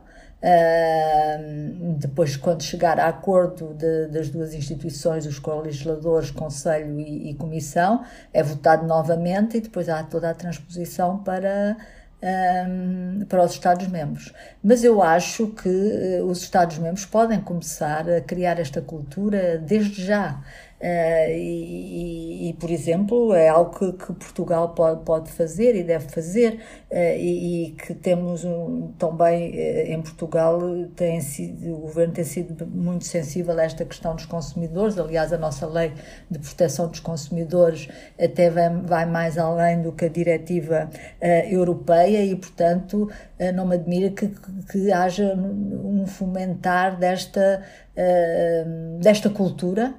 Depois, 1.98 2.36
quando 2.36 2.62
chegar 2.62 3.00
a 3.00 3.08
acordo 3.08 3.74
de, 3.74 4.06
das 4.08 4.28
duas 4.28 4.54
instituições, 4.54 5.26
os 5.26 5.38
co-legisladores, 5.38 6.30
Conselho 6.30 7.00
e, 7.00 7.30
e 7.30 7.34
Comissão, 7.34 8.04
é 8.32 8.42
votado 8.42 8.86
novamente 8.86 9.56
e 9.56 9.60
depois 9.60 9.88
há 9.88 10.02
toda 10.02 10.30
a 10.30 10.34
transposição 10.34 11.18
para 11.18 11.76
um, 12.22 13.24
para 13.26 13.44
os 13.44 13.52
Estados-membros. 13.52 14.32
Mas 14.62 14.82
eu 14.82 15.02
acho 15.02 15.48
que 15.48 15.68
uh, 15.68 16.24
os 16.24 16.42
Estados-membros 16.42 17.06
podem 17.06 17.40
começar 17.40 18.08
a 18.08 18.20
criar 18.20 18.58
esta 18.58 18.80
cultura 18.80 19.58
desde 19.58 20.04
já. 20.04 20.40
Uh, 20.78 21.30
e, 21.30 22.50
e, 22.50 22.52
por 22.52 22.70
exemplo, 22.70 23.32
é 23.32 23.48
algo 23.48 23.70
que, 23.78 23.92
que, 23.92 24.12
Portugal 24.12 24.74
pode, 24.74 25.04
pode 25.04 25.32
fazer 25.32 25.74
e 25.74 25.82
deve 25.82 26.06
fazer, 26.10 26.60
uh, 26.90 27.16
e, 27.16 27.68
e, 27.68 27.70
que 27.72 27.94
temos 27.94 28.44
um, 28.44 28.92
também 28.98 29.52
uh, 29.52 29.92
em 29.92 30.02
Portugal, 30.02 30.60
tem 30.94 31.18
sido, 31.22 31.72
o 31.72 31.78
governo 31.78 32.12
tem 32.12 32.24
sido 32.24 32.66
muito 32.66 33.06
sensível 33.06 33.58
a 33.58 33.62
esta 33.62 33.86
questão 33.86 34.14
dos 34.14 34.26
consumidores. 34.26 34.98
Aliás, 34.98 35.32
a 35.32 35.38
nossa 35.38 35.66
lei 35.66 35.94
de 36.30 36.38
proteção 36.38 36.88
dos 36.88 37.00
consumidores 37.00 37.88
até 38.20 38.50
vai, 38.50 38.68
vai 38.68 39.06
mais 39.06 39.38
além 39.38 39.80
do 39.80 39.92
que 39.92 40.04
a 40.04 40.08
diretiva 40.10 40.90
europeia, 41.50 42.22
e 42.22 42.36
portanto, 42.36 43.10
não 43.54 43.66
me 43.66 43.76
admira 43.76 44.10
que, 44.10 44.28
que 44.70 44.92
haja 44.92 45.34
um 45.34 46.06
fomentar 46.06 46.98
desta, 46.98 47.62
desta 49.00 49.30
cultura 49.30 49.94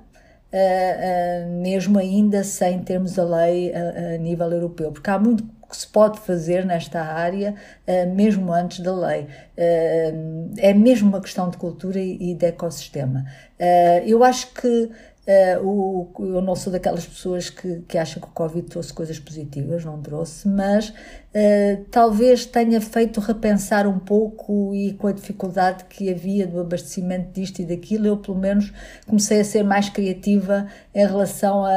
uh, 0.53 1.47
uh, 1.47 1.61
mesmo 1.61 1.99
ainda 1.99 2.43
sem 2.43 2.79
termos 2.79 3.17
a 3.17 3.23
lei 3.23 3.73
a, 3.73 4.15
a, 4.15 4.17
nível 4.17 4.51
europeu, 4.51 4.91
porque 4.91 5.09
há 5.09 5.19
muito 5.19 5.43
que 5.69 5.75
se 5.75 5.87
pode 5.87 6.19
fazer 6.19 6.65
nesta 6.65 7.01
área, 7.01 7.53
uh, 7.85 8.15
mesmo 8.15 8.53
antes 8.53 8.79
da 8.79 8.95
lei. 8.95 9.27
é 9.57 10.73
mesmo 10.73 11.09
uma 11.09 11.19
questão 11.19 11.49
de 11.49 11.57
cultura 11.57 11.99
e, 11.99 12.31
e 12.31 12.33
de 12.33 12.45
ecossistema. 12.45 13.25
eu 14.05 14.23
acho 14.23 14.53
que 14.53 14.89
Uh, 15.27 15.67
o, 15.67 16.25
eu 16.25 16.41
não 16.41 16.55
sou 16.55 16.71
daquelas 16.71 17.05
pessoas 17.05 17.49
que, 17.49 17.81
que 17.81 17.97
acham 17.97 18.21
que 18.21 18.29
o 18.29 18.31
Covid 18.31 18.65
trouxe 18.69 18.93
coisas 18.93 19.19
positivas, 19.19 19.83
não 19.83 20.01
trouxe, 20.01 20.47
mas 20.47 20.93
uh, 21.33 21.85
talvez 21.91 22.45
tenha 22.45 22.79
feito 22.81 23.19
repensar 23.19 23.87
um 23.87 23.99
pouco 23.99 24.73
e 24.73 24.93
com 24.93 25.07
a 25.07 25.11
dificuldade 25.11 25.85
que 25.85 26.09
havia 26.09 26.47
do 26.47 26.59
abastecimento 26.59 27.31
disto 27.31 27.59
e 27.61 27.65
daquilo, 27.65 28.07
eu 28.07 28.17
pelo 28.17 28.37
menos 28.37 28.71
comecei 29.05 29.39
a 29.41 29.43
ser 29.43 29.63
mais 29.63 29.89
criativa 29.89 30.67
em 30.93 31.05
relação 31.05 31.65
a, 31.65 31.69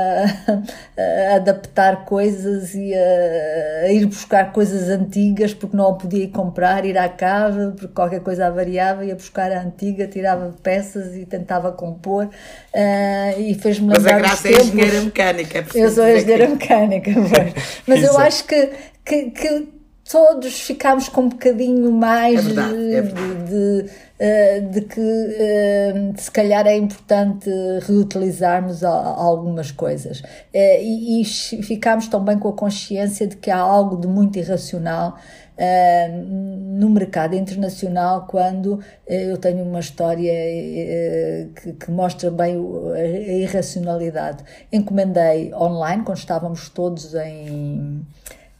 a 1.33 1.37
adaptar 1.37 2.05
coisas 2.05 2.75
e 2.75 2.95
a, 2.95 3.87
a, 3.87 3.93
ir 3.93 4.07
buscar 4.07 4.53
coisas 4.53 4.89
antigas 4.89 5.53
porque 5.53 5.77
não 5.77 5.95
podia 5.95 6.25
ir 6.25 6.29
comprar, 6.29 6.85
ir 6.85 6.97
à 6.97 7.09
casa, 7.09 7.75
porque 7.77 7.95
qualquer 7.95 8.21
coisa 8.21 8.47
avariava, 8.47 9.05
ia 9.05 9.15
buscar 9.15 9.53
a 9.53 9.61
antiga, 9.63 10.07
tirava 10.07 10.55
peças 10.63 11.15
e 11.17 11.27
tentava 11.27 11.73
compor. 11.73 12.27
Uh, 12.27 13.41
e 13.41 13.55
fez-me 13.55 13.93
lembrar. 13.93 14.03
Mas 14.03 14.13
a 14.13 14.19
graça 14.19 14.49
é 14.49 14.53
engenheira 14.53 15.01
mecânica. 15.03 15.59
É 15.75 15.85
eu 15.85 15.91
sou 15.91 16.09
engenheira 16.09 16.49
mecânica, 16.49 17.11
mas 17.87 18.03
eu 18.03 18.17
acho 18.19 18.45
que, 18.45 18.71
que, 19.05 19.31
que, 19.31 19.81
todos 20.11 20.61
ficámos 20.63 21.09
com 21.09 21.23
um 21.23 21.29
bocadinho 21.29 21.93
mais 21.93 22.41
é 22.41 22.43
verdade, 22.43 22.95
é 22.95 23.03
verdade. 23.03 23.45
de, 23.45 23.83
de, 23.83 23.91
eh, 24.19 24.61
de 24.61 24.81
que 24.81 25.01
de, 25.01 26.21
se 26.21 26.31
calhar 26.33 26.67
é 26.67 26.77
importante 26.77 27.49
reutilizarmos 27.87 28.83
algumas 28.83 29.71
coisas. 29.71 30.21
Eh, 30.53 30.83
e, 30.83 31.23
e 31.23 31.25
ficámos 31.25 32.09
também 32.09 32.37
com 32.41 32.49
a 32.49 32.53
consciência 32.53 33.25
de 33.25 33.37
que 33.37 33.53
há 33.53 33.59
algo 33.59 33.97
de 33.97 34.09
muito 34.09 34.37
irracional 34.37 35.17
uh, 35.61 36.79
no 36.79 36.89
mercado 36.91 37.35
internacional 37.35 38.27
quando 38.27 38.75
uh, 38.75 38.83
eu 39.07 39.37
tenho 39.37 39.63
uma 39.63 39.81
história 39.81 40.33
uh, 40.33 41.53
que, 41.53 41.73
que, 41.75 41.91
mostra 41.91 42.31
bem 42.31 42.57
a, 42.57 42.97
a 42.97 43.07
irracionalidade. 43.07 44.43
Encomendei 44.73 45.53
online, 45.55 46.03
quando 46.03 46.19
estávamos 46.19 46.69
todos 46.71 47.15
em. 47.15 48.05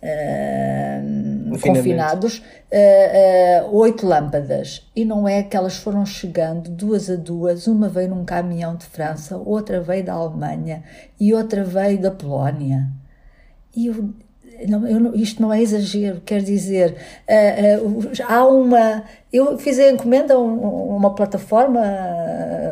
Uh, 0.03 1.59
confinados, 1.61 2.39
uh, 2.39 3.67
uh, 3.71 3.77
oito 3.77 4.07
lâmpadas. 4.07 4.89
E 4.97 5.05
não 5.05 5.29
é 5.29 5.43
que 5.43 5.57
elas 5.57 5.77
foram 5.77 6.07
chegando 6.07 6.71
duas 6.71 7.11
a 7.11 7.17
duas. 7.17 7.67
Uma 7.67 7.89
veio 7.89 8.09
num 8.09 8.25
caminhão 8.25 8.77
de 8.77 8.87
França, 8.87 9.37
outra 9.37 9.81
veio 9.81 10.05
da 10.05 10.15
Alemanha 10.15 10.83
e 11.19 11.35
outra 11.35 11.63
veio 11.65 12.01
da 12.01 12.11
Polónia. 12.11 12.89
E 13.77 13.87
eu, 13.87 14.11
não, 14.69 14.87
eu, 14.87 15.15
isto 15.15 15.41
não 15.41 15.53
é 15.53 15.61
exagero, 15.61 16.21
quer 16.23 16.43
dizer, 16.43 16.97
uh, 17.29 18.11
há 18.27 18.47
uma. 18.47 19.05
Eu 19.33 19.59
fiz 19.59 19.79
a 19.79 19.91
encomenda 19.91 20.35
a 20.35 20.39
um, 20.39 20.97
uma 20.97 21.15
plataforma 21.15 21.81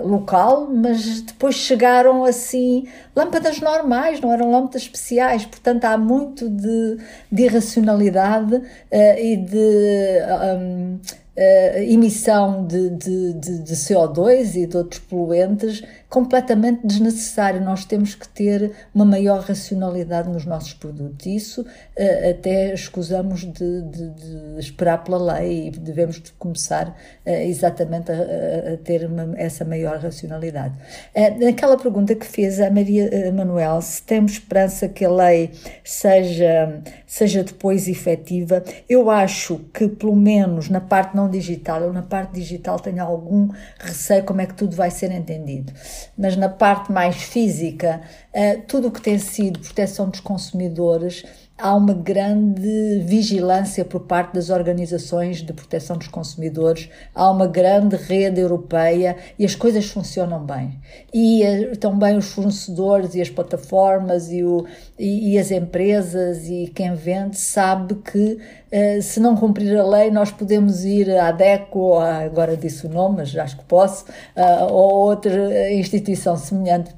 local, 0.09 0.69
mas 0.73 1.21
depois 1.21 1.55
chegaram 1.55 2.25
assim 2.25 2.87
lâmpadas 3.15 3.61
normais, 3.61 4.21
não 4.21 4.33
eram 4.33 4.51
lâmpadas 4.51 4.83
especiais, 4.83 5.45
portanto 5.45 5.85
há 5.85 5.97
muito 5.97 6.49
de, 6.49 6.99
de 7.31 7.43
irracionalidade 7.45 8.55
uh, 8.55 9.19
e 9.19 9.37
de. 9.37 10.19
Um, 10.59 10.99
uh, 11.39 11.79
emissão 11.79 12.67
de, 12.67 12.91
de, 12.91 13.33
de, 13.35 13.59
de, 13.63 13.75
CO2 13.75 14.57
e 14.57 14.67
de 14.67 14.77
outros 14.77 15.01
poluentes 15.01 15.83
completamente 16.09 16.87
desnecessário. 16.87 17.61
Nós 17.61 17.85
temos 17.85 18.15
que 18.15 18.27
ter 18.29 18.73
uma 18.95 19.05
maior 19.05 19.41
racionalidade 19.41 20.29
nos 20.29 20.45
nossos 20.45 20.73
produtos. 20.73 21.27
Isso 21.27 21.63
uh, 21.63 22.31
até 22.31 22.73
escusamos 22.73 23.41
de, 23.41 23.83
de, 23.83 24.59
esperar 24.59 25.05
pela 25.05 25.35
lei 25.35 25.69
e 25.69 25.71
devemos 25.71 26.21
de 26.21 26.33
começar 26.33 26.89
uh, 26.89 27.31
exatamente 27.31 28.11
a, 28.11 28.75
a 28.75 28.77
ter 28.79 29.05
uma, 29.05 29.35
essa 29.37 29.65
maior 29.65 29.99
racionalidade. 29.99 30.75
naquela 31.41 31.77
pergunta 31.77 32.15
que 32.15 32.27
fez 32.27 32.61
a 32.61 32.71
Maria 32.71 33.33
Manuel, 33.33 33.81
se 33.83 34.03
temos 34.03 34.33
esperança 34.33 34.89
que 34.89 35.05
a 35.05 35.11
lei 35.11 35.51
seja, 35.85 36.83
seja 37.07 37.45
depois 37.45 37.87
efetiva, 37.89 38.63
eu 38.89 39.11
acho 39.11 39.59
que 39.73 39.89
pelo 39.89 40.17
menos 40.17 40.69
na 40.69 40.81
parte 40.81 41.17
não 41.17 41.29
digital. 41.29 41.83
Eu, 41.83 41.93
na 41.93 42.03
parte 42.03 42.33
digital, 42.35 42.79
tenho 42.81 43.03
algum 43.03 43.49
receio 43.79 44.25
como 44.25 44.41
é 44.41 44.47
que 44.47 44.55
tudo 44.55 44.75
vai 44.75 44.91
ser 44.91 45.11
entendido. 45.13 45.73
Mas 46.17 46.37
na 46.37 46.49
parte 46.49 46.93
mais 46.93 47.17
física, 47.17 48.01
uh, 48.35 48.63
tudo 48.67 48.89
o 48.89 48.91
que 48.91 49.01
tem 49.01 49.19
sido 49.19 49.59
proteção 49.61 50.09
dos 50.09 50.21
consumidores 50.21 51.25
há 51.59 51.75
uma 51.75 51.93
grande 51.93 53.03
vigilância 53.05 53.85
por 53.85 54.01
parte 54.03 54.35
das 54.35 54.49
organizações 54.49 55.43
de 55.43 55.53
proteção 55.53 55.99
dos 55.99 56.07
consumidores, 56.07 56.89
há 57.13 57.29
uma 57.31 57.49
grande 57.49 57.97
rede 57.97 58.41
europeia 58.41 59.17
e 59.37 59.45
as 59.45 59.57
coisas 59.57 59.87
funcionam 59.87 60.45
bem. 60.45 60.79
E 61.13 61.43
eh, 61.43 61.75
também 61.77 62.17
os 62.17 62.31
fornecedores 62.31 63.15
e 63.17 63.21
as 63.21 63.29
plataformas 63.29 64.31
e, 64.31 64.45
o, 64.45 64.65
e, 64.99 65.33
e 65.33 65.39
as 65.39 65.51
empresas 65.51 66.49
e 66.49 66.71
quem 66.73 66.95
vende 66.95 67.37
sabe 67.37 67.97
que 67.97 68.39
eh, 68.71 69.01
se 69.01 69.19
não 69.19 69.37
cumprir 69.37 69.77
a 69.77 69.85
lei 69.85 70.11
nós 70.11 70.31
podemos 70.31 70.85
ir 70.85 71.11
à 71.19 71.33
DECO, 71.33 71.99
agora 71.99 72.57
disse 72.57 72.87
o 72.87 72.89
nome, 72.89 73.19
mas 73.19 73.37
acho 73.37 73.57
que 73.59 73.65
posso, 73.65 74.05
uh, 74.37 74.73
ou 74.73 75.09
outra 75.09 75.73
instituição 75.73 76.37
semelhante 76.37 76.95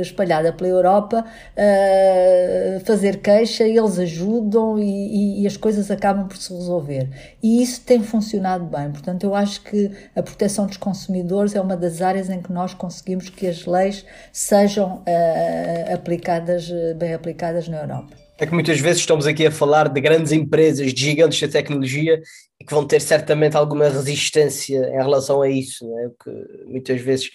espalhada 0.00 0.52
pela 0.52 0.68
Europa, 0.68 1.24
uh, 1.24 2.84
fazer 2.84 3.18
queixa, 3.18 3.64
eles 3.64 3.98
ajudam 3.98 4.78
e, 4.78 4.82
e, 4.82 5.42
e, 5.42 5.46
as 5.46 5.56
coisas 5.56 5.90
acabam 5.90 6.28
por 6.28 6.36
se 6.36 6.52
resolver. 6.52 7.08
E 7.42 7.62
isso 7.62 7.80
tem 7.82 8.02
funcionado 8.02 8.64
bem. 8.64 8.90
Portanto, 8.90 9.24
eu 9.24 9.34
acho 9.34 9.62
que 9.62 9.90
a 10.14 10.22
proteção 10.22 10.66
dos 10.66 10.76
consumidores 10.76 11.54
é 11.54 11.60
uma 11.60 11.76
das 11.76 12.02
áreas 12.02 12.28
em 12.28 12.40
que 12.40 12.52
nós 12.52 12.74
conseguimos 12.74 13.28
que 13.28 13.46
as 13.46 13.64
leis 13.66 14.04
sejam 14.32 14.96
uh, 14.98 15.94
aplicadas, 15.94 16.70
bem 16.96 17.14
aplicadas 17.14 17.68
na 17.68 17.78
Europa. 17.78 18.16
É 18.38 18.46
que 18.46 18.54
muitas 18.54 18.80
vezes 18.80 19.00
estamos 19.00 19.26
aqui 19.26 19.46
a 19.46 19.50
falar 19.50 19.86
de 19.88 20.00
grandes 20.00 20.32
empresas, 20.32 20.94
de 20.94 21.04
gigantes 21.04 21.38
da 21.42 21.48
tecnologia 21.48 22.18
e 22.58 22.64
que 22.64 22.72
vão 22.72 22.86
ter 22.86 22.98
certamente 22.98 23.54
alguma 23.54 23.86
resistência 23.86 24.78
em 24.78 24.96
relação 24.96 25.42
a 25.42 25.48
isso, 25.50 25.86
não 25.86 25.98
é? 25.98 26.08
que 26.08 26.64
muitas 26.66 27.00
vezes 27.02 27.30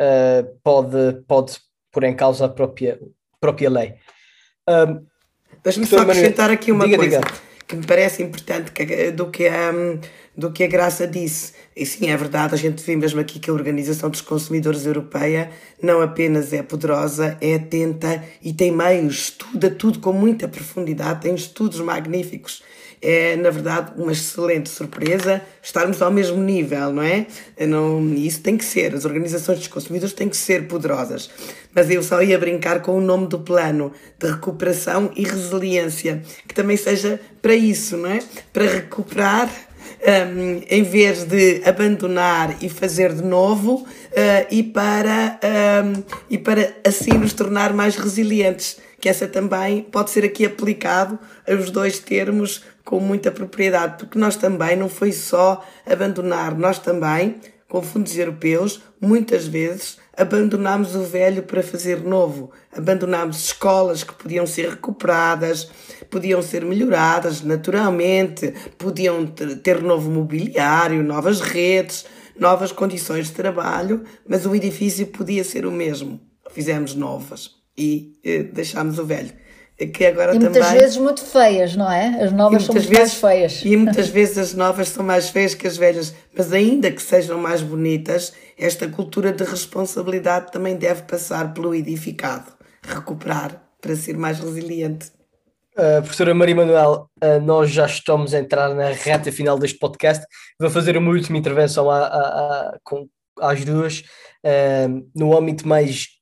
uh, 0.00 0.58
pode, 0.62 1.22
pode 1.28 1.58
pôr 1.92 2.04
em 2.04 2.14
causa 2.14 2.46
a 2.46 2.48
própria, 2.48 2.98
própria 3.40 3.70
lei. 3.70 3.94
Um, 4.68 5.04
Deixa-me 5.62 5.86
só 5.86 5.98
acrescentar 5.98 6.50
aqui 6.50 6.72
uma 6.72 6.86
diga, 6.86 6.96
coisa 6.96 7.20
diga. 7.20 7.32
que 7.66 7.76
me 7.76 7.86
parece 7.86 8.22
importante 8.22 8.72
que, 8.72 9.10
do, 9.10 9.30
que 9.30 9.46
a, 9.46 9.72
do 10.34 10.50
que 10.50 10.64
a 10.64 10.66
Graça 10.66 11.06
disse. 11.06 11.52
E 11.76 11.84
sim, 11.84 12.08
é 12.08 12.16
verdade, 12.16 12.54
a 12.54 12.58
gente 12.58 12.82
vê 12.82 12.96
mesmo 12.96 13.20
aqui 13.20 13.38
que 13.38 13.50
a 13.50 13.52
Organização 13.52 14.08
dos 14.08 14.22
Consumidores 14.22 14.86
Europeia 14.86 15.50
não 15.82 16.00
apenas 16.00 16.52
é 16.52 16.62
poderosa, 16.62 17.36
é 17.40 17.56
atenta 17.56 18.24
e 18.42 18.54
tem 18.54 18.72
meios, 18.72 19.14
estuda 19.14 19.70
tudo 19.70 19.98
com 19.98 20.12
muita 20.12 20.48
profundidade, 20.48 21.20
tem 21.20 21.34
estudos 21.34 21.80
magníficos 21.80 22.62
é, 23.02 23.36
na 23.36 23.50
verdade, 23.50 23.92
uma 23.96 24.12
excelente 24.12 24.68
surpresa 24.68 25.40
estarmos 25.62 26.02
ao 26.02 26.10
mesmo 26.10 26.42
nível, 26.42 26.92
não 26.92 27.02
é? 27.02 27.26
Não, 27.66 28.12
isso 28.14 28.40
tem 28.40 28.56
que 28.56 28.64
ser, 28.64 28.94
as 28.94 29.04
organizações 29.04 29.58
dos 29.58 29.68
consumidores 29.68 30.12
têm 30.12 30.28
que 30.28 30.36
ser 30.36 30.68
poderosas. 30.68 31.30
Mas 31.74 31.90
eu 31.90 32.02
só 32.02 32.22
ia 32.22 32.38
brincar 32.38 32.82
com 32.82 32.96
o 32.96 33.00
nome 33.00 33.26
do 33.26 33.38
plano 33.38 33.92
de 34.18 34.26
recuperação 34.30 35.10
e 35.16 35.24
resiliência, 35.24 36.22
que 36.46 36.54
também 36.54 36.76
seja 36.76 37.20
para 37.40 37.54
isso, 37.54 37.96
não 37.96 38.10
é? 38.10 38.18
Para 38.52 38.64
recuperar 38.64 39.50
um, 40.00 40.62
em 40.68 40.82
vez 40.82 41.24
de 41.24 41.62
abandonar 41.64 42.56
e 42.62 42.68
fazer 42.68 43.12
de 43.12 43.22
novo, 43.22 43.76
uh, 43.76 44.46
e, 44.50 44.62
para, 44.62 45.38
um, 45.84 46.02
e 46.28 46.38
para 46.38 46.74
assim 46.86 47.12
nos 47.12 47.32
tornar 47.32 47.72
mais 47.72 47.96
resilientes. 47.96 48.78
Que 49.00 49.08
essa 49.08 49.26
também 49.26 49.82
pode 49.82 50.10
ser 50.10 50.24
aqui 50.24 50.44
aplicado 50.44 51.18
aos 51.48 51.70
dois 51.70 51.98
termos 51.98 52.62
com 52.90 52.98
muita 52.98 53.30
propriedade, 53.30 53.98
porque 53.98 54.18
nós 54.18 54.34
também 54.34 54.74
não 54.74 54.88
foi 54.88 55.12
só 55.12 55.64
abandonar, 55.86 56.58
nós 56.58 56.80
também, 56.80 57.36
com 57.68 57.80
fundos 57.80 58.18
europeus, 58.18 58.82
muitas 59.00 59.46
vezes 59.46 59.98
abandonámos 60.16 60.96
o 60.96 61.04
velho 61.04 61.44
para 61.44 61.62
fazer 61.62 62.02
novo, 62.02 62.50
abandonámos 62.76 63.44
escolas 63.44 64.02
que 64.02 64.12
podiam 64.12 64.44
ser 64.44 64.70
recuperadas, 64.70 65.70
podiam 66.10 66.42
ser 66.42 66.64
melhoradas 66.64 67.42
naturalmente, 67.42 68.52
podiam 68.76 69.24
ter 69.24 69.80
novo 69.80 70.10
mobiliário, 70.10 71.00
novas 71.00 71.40
redes, 71.40 72.04
novas 72.36 72.72
condições 72.72 73.28
de 73.28 73.34
trabalho, 73.34 74.02
mas 74.28 74.44
o 74.46 74.52
edifício 74.52 75.06
podia 75.06 75.44
ser 75.44 75.64
o 75.64 75.70
mesmo. 75.70 76.20
Fizemos 76.50 76.96
novas 76.96 77.52
e 77.78 78.18
eh, 78.24 78.42
deixámos 78.42 78.98
o 78.98 79.06
velho 79.06 79.32
que 79.86 80.04
agora 80.04 80.34
e 80.34 80.38
muitas 80.38 80.66
também... 80.66 80.80
vezes 80.80 80.96
muito 80.96 81.24
feias, 81.24 81.74
não 81.74 81.90
é? 81.90 82.22
As 82.22 82.32
novas 82.32 82.64
são 82.64 82.74
vezes, 82.74 82.90
mais 82.90 83.14
feias. 83.14 83.62
E 83.64 83.76
muitas 83.76 84.08
vezes 84.08 84.38
as 84.38 84.54
novas 84.54 84.88
são 84.88 85.04
mais 85.04 85.30
feias 85.30 85.54
que 85.54 85.66
as 85.66 85.76
velhas, 85.76 86.14
mas 86.36 86.52
ainda 86.52 86.90
que 86.90 87.00
sejam 87.00 87.38
mais 87.38 87.62
bonitas, 87.62 88.32
esta 88.58 88.86
cultura 88.88 89.32
de 89.32 89.42
responsabilidade 89.44 90.52
também 90.52 90.76
deve 90.76 91.02
passar 91.02 91.54
pelo 91.54 91.74
edificado, 91.74 92.52
recuperar 92.82 93.62
para 93.80 93.96
ser 93.96 94.16
mais 94.16 94.38
resiliente. 94.38 95.12
Uh, 95.72 96.02
professora 96.02 96.34
Maria 96.34 96.54
Manuel, 96.54 97.08
uh, 97.24 97.40
nós 97.40 97.70
já 97.70 97.86
estamos 97.86 98.34
a 98.34 98.38
entrar 98.38 98.74
na 98.74 98.90
reta 98.90 99.32
final 99.32 99.58
deste 99.58 99.78
podcast. 99.78 100.26
Vou 100.58 100.68
fazer 100.68 100.96
uma 100.96 101.10
última 101.10 101.38
intervenção 101.38 101.90
a, 101.90 101.98
a, 101.98 102.20
a, 102.20 102.78
com, 102.82 103.08
às 103.40 103.64
duas, 103.64 104.00
uh, 104.44 105.08
no 105.14 105.36
âmbito 105.36 105.66
mais 105.66 106.19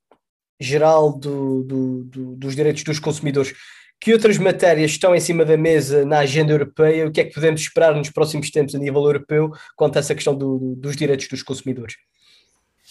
geral 0.61 1.19
do, 1.19 1.63
do, 1.63 2.05
do, 2.05 2.37
dos 2.37 2.57
direitos 2.57 2.83
dos 2.83 2.99
consumidores. 2.99 3.55
Que 4.01 4.13
outras 4.13 4.39
matérias 4.39 4.93
estão 4.93 5.15
em 5.15 5.21
cima 5.21 5.45
da 5.45 5.57
mesa 5.57 6.05
na 6.05 6.19
agenda 6.21 6.53
europeia? 6.53 7.07
O 7.07 7.11
que 7.11 7.21
é 7.21 7.25
que 7.25 7.35
podemos 7.35 7.61
esperar 7.61 7.95
nos 7.95 8.11
próximos 8.11 8.51
tempos 8.51 8.75
a 8.75 8.79
nível 8.79 9.03
europeu 9.03 9.51
quanto 9.77 9.97
a 9.97 9.99
essa 10.01 10.15
questão 10.15 10.37
do, 10.37 10.77
dos 10.77 10.97
direitos 10.97 11.27
dos 11.27 11.43
consumidores? 11.43 11.97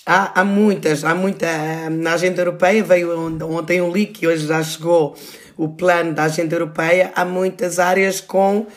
Há, 0.09 0.39
há 0.39 0.45
muitas, 0.45 1.03
há 1.03 1.13
muita. 1.13 1.45
Na 1.89 2.13
agenda 2.13 2.39
europeia 2.39 2.81
veio 2.81 3.43
ontem 3.43 3.81
um 3.81 3.91
link 3.91 4.21
e 4.21 4.27
hoje 4.27 4.47
já 4.47 4.63
chegou 4.63 5.17
o 5.57 5.67
plano 5.67 6.13
da 6.13 6.23
agenda 6.23 6.55
europeia, 6.55 7.11
há 7.13 7.25
muitas 7.25 7.77
áreas 7.77 8.21
com 8.21 8.59
uh, 8.59 8.67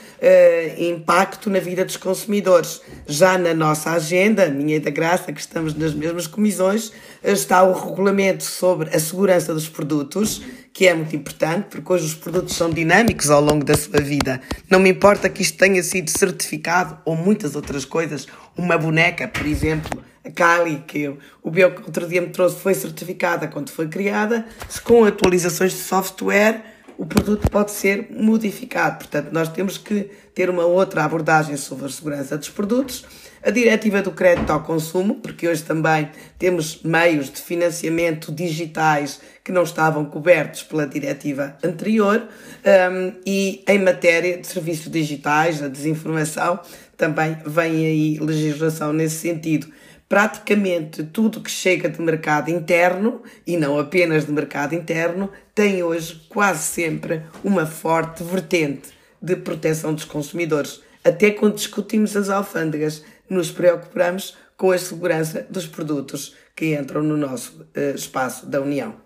impacto 0.82 1.48
na 1.48 1.60
vida 1.60 1.84
dos 1.84 1.96
consumidores. 1.96 2.80
Já 3.06 3.38
na 3.38 3.54
nossa 3.54 3.92
agenda, 3.92 4.48
minha 4.48 4.80
da 4.80 4.90
Graça, 4.90 5.30
que 5.30 5.40
estamos 5.40 5.74
nas 5.74 5.94
mesmas 5.94 6.26
comissões, 6.26 6.90
está 7.22 7.62
o 7.62 7.74
regulamento 7.74 8.42
sobre 8.42 8.88
a 8.88 8.98
segurança 8.98 9.54
dos 9.54 9.68
produtos, 9.68 10.42
que 10.72 10.86
é 10.86 10.94
muito 10.94 11.14
importante, 11.14 11.66
porque 11.68 11.92
hoje 11.92 12.06
os 12.06 12.14
produtos 12.14 12.56
são 12.56 12.70
dinâmicos 12.70 13.30
ao 13.30 13.42
longo 13.42 13.64
da 13.64 13.74
sua 13.74 14.00
vida. 14.00 14.40
Não 14.68 14.78
me 14.78 14.90
importa 14.90 15.28
que 15.28 15.42
isto 15.42 15.58
tenha 15.58 15.82
sido 15.82 16.08
certificado 16.10 16.98
ou 17.04 17.16
muitas 17.16 17.56
outras 17.56 17.84
coisas. 17.84 18.26
Uma 18.56 18.78
boneca, 18.78 19.26
por 19.26 19.46
exemplo, 19.46 20.02
a 20.24 20.30
Kali, 20.30 20.84
que 20.86 21.08
o 21.42 21.50
Bio 21.50 21.74
que 21.74 21.82
outro 21.82 22.06
dia 22.06 22.20
me 22.20 22.28
trouxe, 22.28 22.56
foi 22.60 22.74
certificada 22.74 23.48
quando 23.48 23.70
foi 23.70 23.88
criada, 23.88 24.46
se 24.68 24.80
com 24.80 25.04
atualizações 25.04 25.72
de 25.72 25.78
software 25.78 26.62
o 26.96 27.06
produto 27.06 27.50
pode 27.50 27.70
ser 27.70 28.08
modificado. 28.10 28.98
Portanto, 28.98 29.30
nós 29.32 29.48
temos 29.48 29.78
que 29.78 30.10
ter 30.34 30.50
uma 30.50 30.66
outra 30.66 31.02
abordagem 31.02 31.56
sobre 31.56 31.86
a 31.86 31.88
segurança 31.88 32.36
dos 32.36 32.50
produtos. 32.50 33.06
A 33.42 33.50
diretiva 33.50 34.02
do 34.02 34.10
crédito 34.10 34.50
ao 34.50 34.62
consumo, 34.62 35.14
porque 35.14 35.48
hoje 35.48 35.62
também 35.62 36.10
temos 36.38 36.82
meios 36.82 37.30
de 37.30 37.40
financiamento 37.40 38.30
digitais 38.30 39.20
que 39.42 39.50
não 39.50 39.62
estavam 39.62 40.04
cobertos 40.04 40.62
pela 40.62 40.86
diretiva 40.86 41.56
anterior, 41.64 42.22
um, 42.22 43.12
e 43.24 43.64
em 43.66 43.78
matéria 43.78 44.36
de 44.36 44.46
serviços 44.46 44.92
digitais, 44.92 45.62
a 45.62 45.68
desinformação, 45.68 46.60
também 46.98 47.38
vem 47.46 47.86
aí 47.86 48.18
legislação 48.18 48.92
nesse 48.92 49.16
sentido 49.16 49.68
praticamente 50.10 51.04
tudo 51.04 51.40
que 51.40 51.50
chega 51.50 51.88
de 51.88 52.02
mercado 52.02 52.50
interno, 52.50 53.22
e 53.46 53.56
não 53.56 53.78
apenas 53.78 54.26
de 54.26 54.32
mercado 54.32 54.74
interno, 54.74 55.30
tem 55.54 55.84
hoje 55.84 56.26
quase 56.28 56.64
sempre 56.64 57.22
uma 57.44 57.64
forte 57.64 58.24
vertente 58.24 58.88
de 59.22 59.36
proteção 59.36 59.94
dos 59.94 60.04
consumidores. 60.04 60.80
Até 61.04 61.30
quando 61.30 61.54
discutimos 61.54 62.16
as 62.16 62.28
alfândegas, 62.28 63.04
nos 63.30 63.50
preocupamos 63.50 64.36
com 64.56 64.72
a 64.72 64.78
segurança 64.78 65.46
dos 65.48 65.66
produtos 65.66 66.34
que 66.54 66.74
entram 66.74 67.02
no 67.02 67.16
nosso 67.16 67.62
uh, 67.62 67.94
espaço 67.94 68.44
da 68.46 68.60
União. 68.60 68.96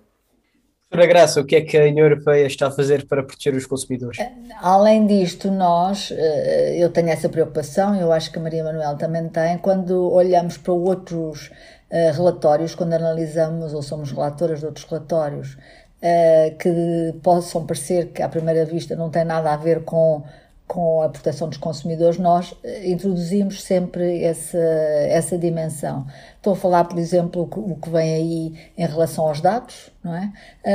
Doutora 0.95 1.09
Graça, 1.09 1.41
o 1.41 1.45
que 1.45 1.57
é 1.57 1.61
que 1.61 1.77
a 1.77 1.83
União 1.83 2.07
Europeia 2.07 2.47
está 2.47 2.69
a 2.69 2.71
fazer 2.71 3.09
para 3.09 3.21
proteger 3.25 3.53
os 3.55 3.67
consumidores? 3.67 4.17
Além 4.61 5.07
disto, 5.09 5.51
nós, 5.51 6.13
eh, 6.17 6.77
eu 6.79 6.89
tenho 6.89 7.09
essa 7.09 7.29
preocupação, 7.29 7.97
eu 7.97 8.13
acho 8.13 8.31
que 8.31 8.39
a 8.39 8.43
Maria 8.43 8.63
Manuel 8.63 8.97
também 8.97 9.29
tem, 9.29 9.59
quando 9.59 10.13
olhamos 10.13 10.57
para 10.57 10.73
outros 10.73 11.51
eh, 11.91 12.13
relatórios, 12.13 12.77
quando 12.77 12.93
analisamos 12.93 13.75
ou 13.75 13.83
somos 13.83 14.13
relatoras 14.13 14.61
de 14.61 14.67
outros 14.67 14.85
relatórios, 14.85 15.59
eh, 16.01 16.55
que 16.61 17.19
possam 17.25 17.67
parecer 17.67 18.13
que 18.13 18.23
à 18.23 18.29
primeira 18.29 18.65
vista 18.65 18.95
não 18.95 19.11
tem 19.11 19.25
nada 19.25 19.53
a 19.53 19.57
ver 19.57 19.83
com 19.83 20.23
com 20.67 21.03
a 21.03 21.09
proteção 21.09 21.49
dos 21.49 21.59
consumidores, 21.59 22.19
nós 22.19 22.55
eh, 22.65 22.91
introduzimos 22.91 23.63
sempre 23.63 24.25
essa, 24.25 24.59
essa 24.59 25.37
dimensão. 25.39 26.07
Estou 26.37 26.55
a 26.55 26.57
falar, 26.57 26.85
por 26.85 26.99
exemplo, 26.99 27.49
o 27.55 27.77
que 27.77 27.91
vem 27.91 28.15
aí 28.15 28.55
em 28.77 28.87
relação 28.87 29.27
aos 29.27 29.41
dados, 29.41 29.91
não 30.03 30.15
é? 30.15 30.33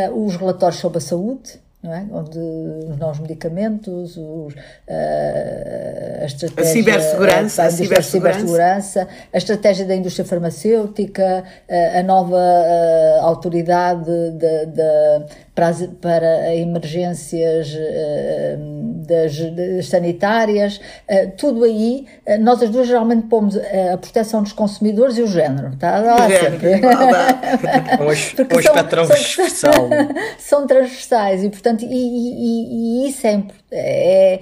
Uh, 0.09 0.25
os 0.25 0.35
relatórios 0.35 0.79
sobre 0.79 0.99
a 0.99 1.01
saúde, 1.01 1.59
não 1.81 1.93
é? 1.93 2.05
onde 2.11 2.37
os 2.37 2.97
novos 2.97 3.19
medicamentos, 3.19 4.17
os, 4.17 4.53
uh, 4.53 4.57
a 6.21 6.25
estratégia 6.25 6.71
a 6.71 6.73
cibersegurança, 6.73 7.63
a, 7.63 7.65
a, 7.65 7.71
cibersegurança, 7.71 9.07
a 9.33 9.37
estratégia 9.37 9.85
da 9.85 9.95
indústria 9.95 10.25
farmacêutica, 10.25 11.43
a, 11.69 11.99
a 11.99 12.03
nova 12.03 12.35
uh, 12.35 13.21
autoridade 13.21 14.03
de, 14.31 14.65
de, 14.65 15.25
para, 15.59 15.67
as, 15.67 15.89
para 16.01 16.55
emergências 16.55 17.73
uh, 17.73 18.57
das, 19.05 19.37
das, 19.51 19.87
sanitárias, 19.87 20.79
tudo 21.37 21.63
aí, 21.63 22.05
nós 22.39 22.61
as 22.61 22.69
duas 22.69 22.87
geralmente 22.87 23.27
pomos 23.27 23.57
a 23.57 23.97
proteção 23.97 24.43
dos 24.43 24.53
consumidores 24.53 25.17
e 25.17 25.21
o 25.21 25.27
género, 25.27 25.73
está 25.73 25.99
lá 25.99 26.27
o 26.27 26.29
sempre. 26.29 26.69
um 28.55 28.59
aspecto 28.59 28.89
transversal. 28.89 29.89
São 30.37 30.67
transversais 30.67 31.43
e, 31.43 31.49
portanto, 31.49 31.83
e, 31.83 31.87
e, 31.87 33.05
e 33.05 33.09
isso 33.09 33.25
é, 33.25 33.43
é, 33.71 34.33
é, 34.33 34.39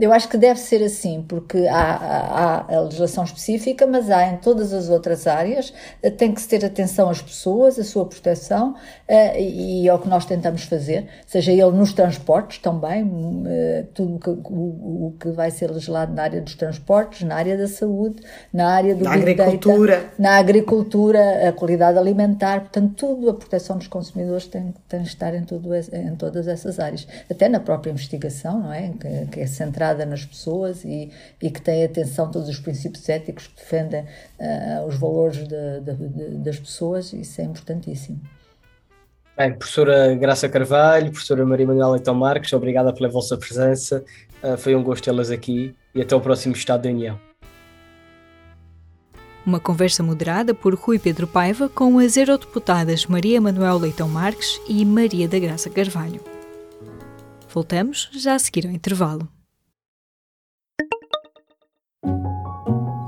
eu 0.00 0.12
acho 0.12 0.28
que 0.28 0.36
deve 0.36 0.58
ser 0.58 0.82
assim, 0.82 1.24
porque 1.28 1.58
há, 1.68 2.64
há, 2.68 2.74
a 2.76 2.80
legislação 2.80 3.22
específica, 3.22 3.86
mas 3.86 4.10
há 4.10 4.26
em 4.26 4.36
todas 4.38 4.72
as 4.72 4.88
outras 4.88 5.28
áreas, 5.28 5.72
tem 6.16 6.34
que 6.34 6.40
se 6.40 6.48
ter 6.48 6.64
atenção 6.64 7.08
às 7.08 7.22
pessoas, 7.22 7.78
a 7.78 7.84
sua 7.84 8.04
proteção, 8.04 8.74
eh, 9.06 9.40
e 9.40 9.88
é 9.88 9.94
o 9.94 9.98
que 10.00 10.08
nós 10.08 10.26
tentamos 10.26 10.64
fazer, 10.64 11.06
seja 11.24 11.52
ele 11.52 11.70
nos 11.70 11.92
transportes 11.92 12.58
também, 12.58 13.08
eh, 13.46 13.84
tudo 13.94 14.18
que, 14.18 14.30
o, 14.30 15.06
o 15.06 15.14
que 15.20 15.30
vai 15.30 15.52
ser 15.52 15.70
legislado 15.70 16.12
na 16.12 16.24
área 16.24 16.40
dos 16.40 16.56
transportes, 16.56 17.22
na 17.22 17.36
área 17.36 17.56
da 17.56 17.68
saúde, 17.68 18.22
na 18.52 18.70
área 18.70 18.94
do 18.94 19.04
na 19.04 19.12
agricultura. 19.12 19.96
Data, 19.98 20.12
na 20.18 20.36
agricultura, 20.36 21.48
a 21.48 21.52
qualidade 21.52 21.96
alimentar, 21.96 22.60
portanto, 22.60 22.94
tudo 22.96 23.30
a 23.30 23.34
proteção 23.34 23.78
dos 23.78 23.86
consumidores 23.86 24.48
tem, 24.48 24.74
tem 24.88 25.02
de 25.02 25.08
estar 25.08 25.32
em, 25.32 25.44
tudo, 25.44 25.70
em 25.74 26.16
todas 26.16 26.48
essas 26.48 26.80
áreas, 26.80 27.06
até 27.30 27.48
na 27.48 27.60
própria 27.60 27.92
investigação, 27.92 28.58
não 28.58 28.72
é? 28.72 28.90
Que, 28.98 29.26
que 29.26 29.43
é 29.44 29.46
centrada 29.46 30.04
nas 30.04 30.24
pessoas 30.24 30.84
e, 30.84 31.10
e 31.40 31.50
que 31.50 31.60
tem 31.60 31.84
atenção 31.84 32.26
a 32.26 32.28
todos 32.28 32.48
os 32.48 32.58
princípios 32.58 33.08
éticos 33.08 33.46
que 33.46 33.56
defendem 33.56 34.02
uh, 34.02 34.86
os 34.86 34.96
valores 34.96 35.38
de, 35.46 35.80
de, 35.80 36.08
de, 36.08 36.30
das 36.38 36.58
pessoas, 36.58 37.12
isso 37.12 37.40
é 37.40 37.44
importantíssimo. 37.44 38.20
Bem, 39.36 39.52
professora 39.52 40.14
Graça 40.14 40.48
Carvalho, 40.48 41.10
professora 41.10 41.44
Maria 41.44 41.66
Manuela 41.66 41.92
Leitão 41.92 42.14
Marques, 42.14 42.52
obrigada 42.52 42.92
pela 42.92 43.08
vossa 43.08 43.36
presença, 43.36 44.04
uh, 44.42 44.56
foi 44.56 44.74
um 44.74 44.82
gosto 44.82 45.04
tê-las 45.04 45.30
aqui 45.30 45.74
e 45.94 46.02
até 46.02 46.14
o 46.14 46.20
próximo 46.20 46.54
Estado 46.54 46.82
da 46.82 46.88
União. 46.90 47.18
Uma 49.46 49.60
conversa 49.60 50.02
moderada 50.02 50.54
por 50.54 50.74
Rui 50.74 50.98
Pedro 50.98 51.26
Paiva 51.26 51.68
com 51.68 51.98
as 51.98 52.16
eurodeputadas 52.16 53.04
Maria 53.04 53.40
Manuel 53.40 53.76
Leitão 53.76 54.08
Marques 54.08 54.58
e 54.66 54.84
Maria 54.86 55.28
da 55.28 55.38
Graça 55.38 55.68
Carvalho. 55.68 56.20
Voltamos 57.52 58.10
já 58.12 58.34
a 58.34 58.38
seguir 58.38 58.66
ao 58.66 58.72
intervalo. 58.72 59.28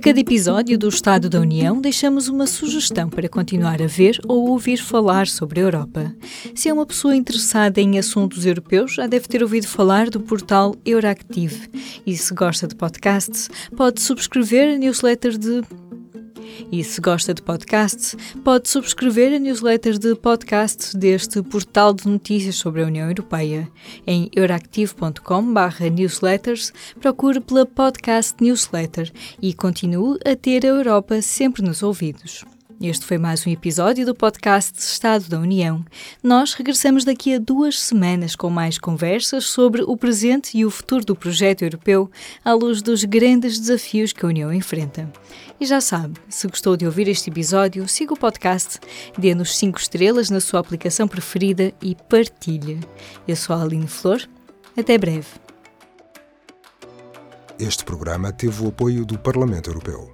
A 0.00 0.02
cada 0.02 0.18
episódio 0.18 0.78
do 0.78 0.88
Estado 0.88 1.28
da 1.28 1.38
União 1.38 1.78
deixamos 1.78 2.26
uma 2.26 2.46
sugestão 2.46 3.10
para 3.10 3.28
continuar 3.28 3.82
a 3.82 3.86
ver 3.86 4.18
ou 4.26 4.48
ouvir 4.48 4.78
falar 4.78 5.26
sobre 5.26 5.60
a 5.60 5.64
Europa. 5.64 6.16
Se 6.54 6.70
é 6.70 6.72
uma 6.72 6.86
pessoa 6.86 7.14
interessada 7.14 7.82
em 7.82 7.98
assuntos 7.98 8.46
europeus, 8.46 8.94
já 8.94 9.06
deve 9.06 9.28
ter 9.28 9.42
ouvido 9.42 9.68
falar 9.68 10.08
do 10.08 10.18
portal 10.18 10.74
Euractiv. 10.86 11.68
E 12.06 12.16
se 12.16 12.32
gosta 12.32 12.66
de 12.66 12.76
podcasts, 12.76 13.50
pode 13.76 14.00
subscrever 14.00 14.74
a 14.74 14.78
newsletter 14.78 15.36
de 15.36 15.60
e 16.70 16.84
se 16.84 17.00
gosta 17.00 17.34
de 17.34 17.42
podcasts, 17.42 18.16
pode 18.44 18.68
subscrever 18.68 19.34
a 19.34 19.38
newsletter 19.38 19.98
de 19.98 20.14
podcasts 20.14 20.94
deste 20.94 21.42
portal 21.42 21.94
de 21.94 22.06
notícias 22.08 22.56
sobre 22.56 22.82
a 22.82 22.86
União 22.86 23.08
Europeia. 23.08 23.66
Em 24.06 24.30
euractiv.com/newsletters, 24.34 26.72
procure 27.00 27.40
pela 27.40 27.64
podcast 27.66 28.36
newsletter 28.40 29.12
e 29.40 29.54
continue 29.54 30.18
a 30.24 30.36
ter 30.36 30.64
a 30.64 30.68
Europa 30.68 31.20
sempre 31.22 31.62
nos 31.62 31.82
ouvidos. 31.82 32.44
Este 32.82 33.04
foi 33.04 33.18
mais 33.18 33.46
um 33.46 33.50
episódio 33.50 34.06
do 34.06 34.14
podcast 34.14 34.78
Estado 34.78 35.28
da 35.28 35.38
União. 35.38 35.84
Nós 36.22 36.54
regressamos 36.54 37.04
daqui 37.04 37.34
a 37.34 37.38
duas 37.38 37.78
semanas 37.78 38.34
com 38.34 38.48
mais 38.48 38.78
conversas 38.78 39.44
sobre 39.44 39.82
o 39.82 39.98
presente 39.98 40.56
e 40.56 40.64
o 40.64 40.70
futuro 40.70 41.04
do 41.04 41.14
projeto 41.14 41.60
europeu 41.60 42.10
à 42.42 42.54
luz 42.54 42.80
dos 42.80 43.04
grandes 43.04 43.58
desafios 43.58 44.14
que 44.14 44.24
a 44.24 44.28
União 44.28 44.50
enfrenta. 44.50 45.12
E 45.60 45.66
já 45.66 45.78
sabe, 45.78 46.18
se 46.30 46.48
gostou 46.48 46.74
de 46.74 46.86
ouvir 46.86 47.06
este 47.06 47.28
episódio, 47.28 47.86
siga 47.86 48.14
o 48.14 48.18
podcast, 48.18 48.78
dê-nos 49.18 49.58
5 49.58 49.78
estrelas 49.78 50.30
na 50.30 50.40
sua 50.40 50.60
aplicação 50.60 51.06
preferida 51.06 51.74
e 51.82 51.94
partilhe. 51.94 52.80
Eu 53.28 53.36
sou 53.36 53.54
a 53.54 53.62
Aline 53.62 53.88
Flor. 53.88 54.26
Até 54.74 54.96
breve. 54.96 55.28
Este 57.58 57.84
programa 57.84 58.32
teve 58.32 58.64
o 58.64 58.68
apoio 58.68 59.04
do 59.04 59.18
Parlamento 59.18 59.68
Europeu. 59.68 60.10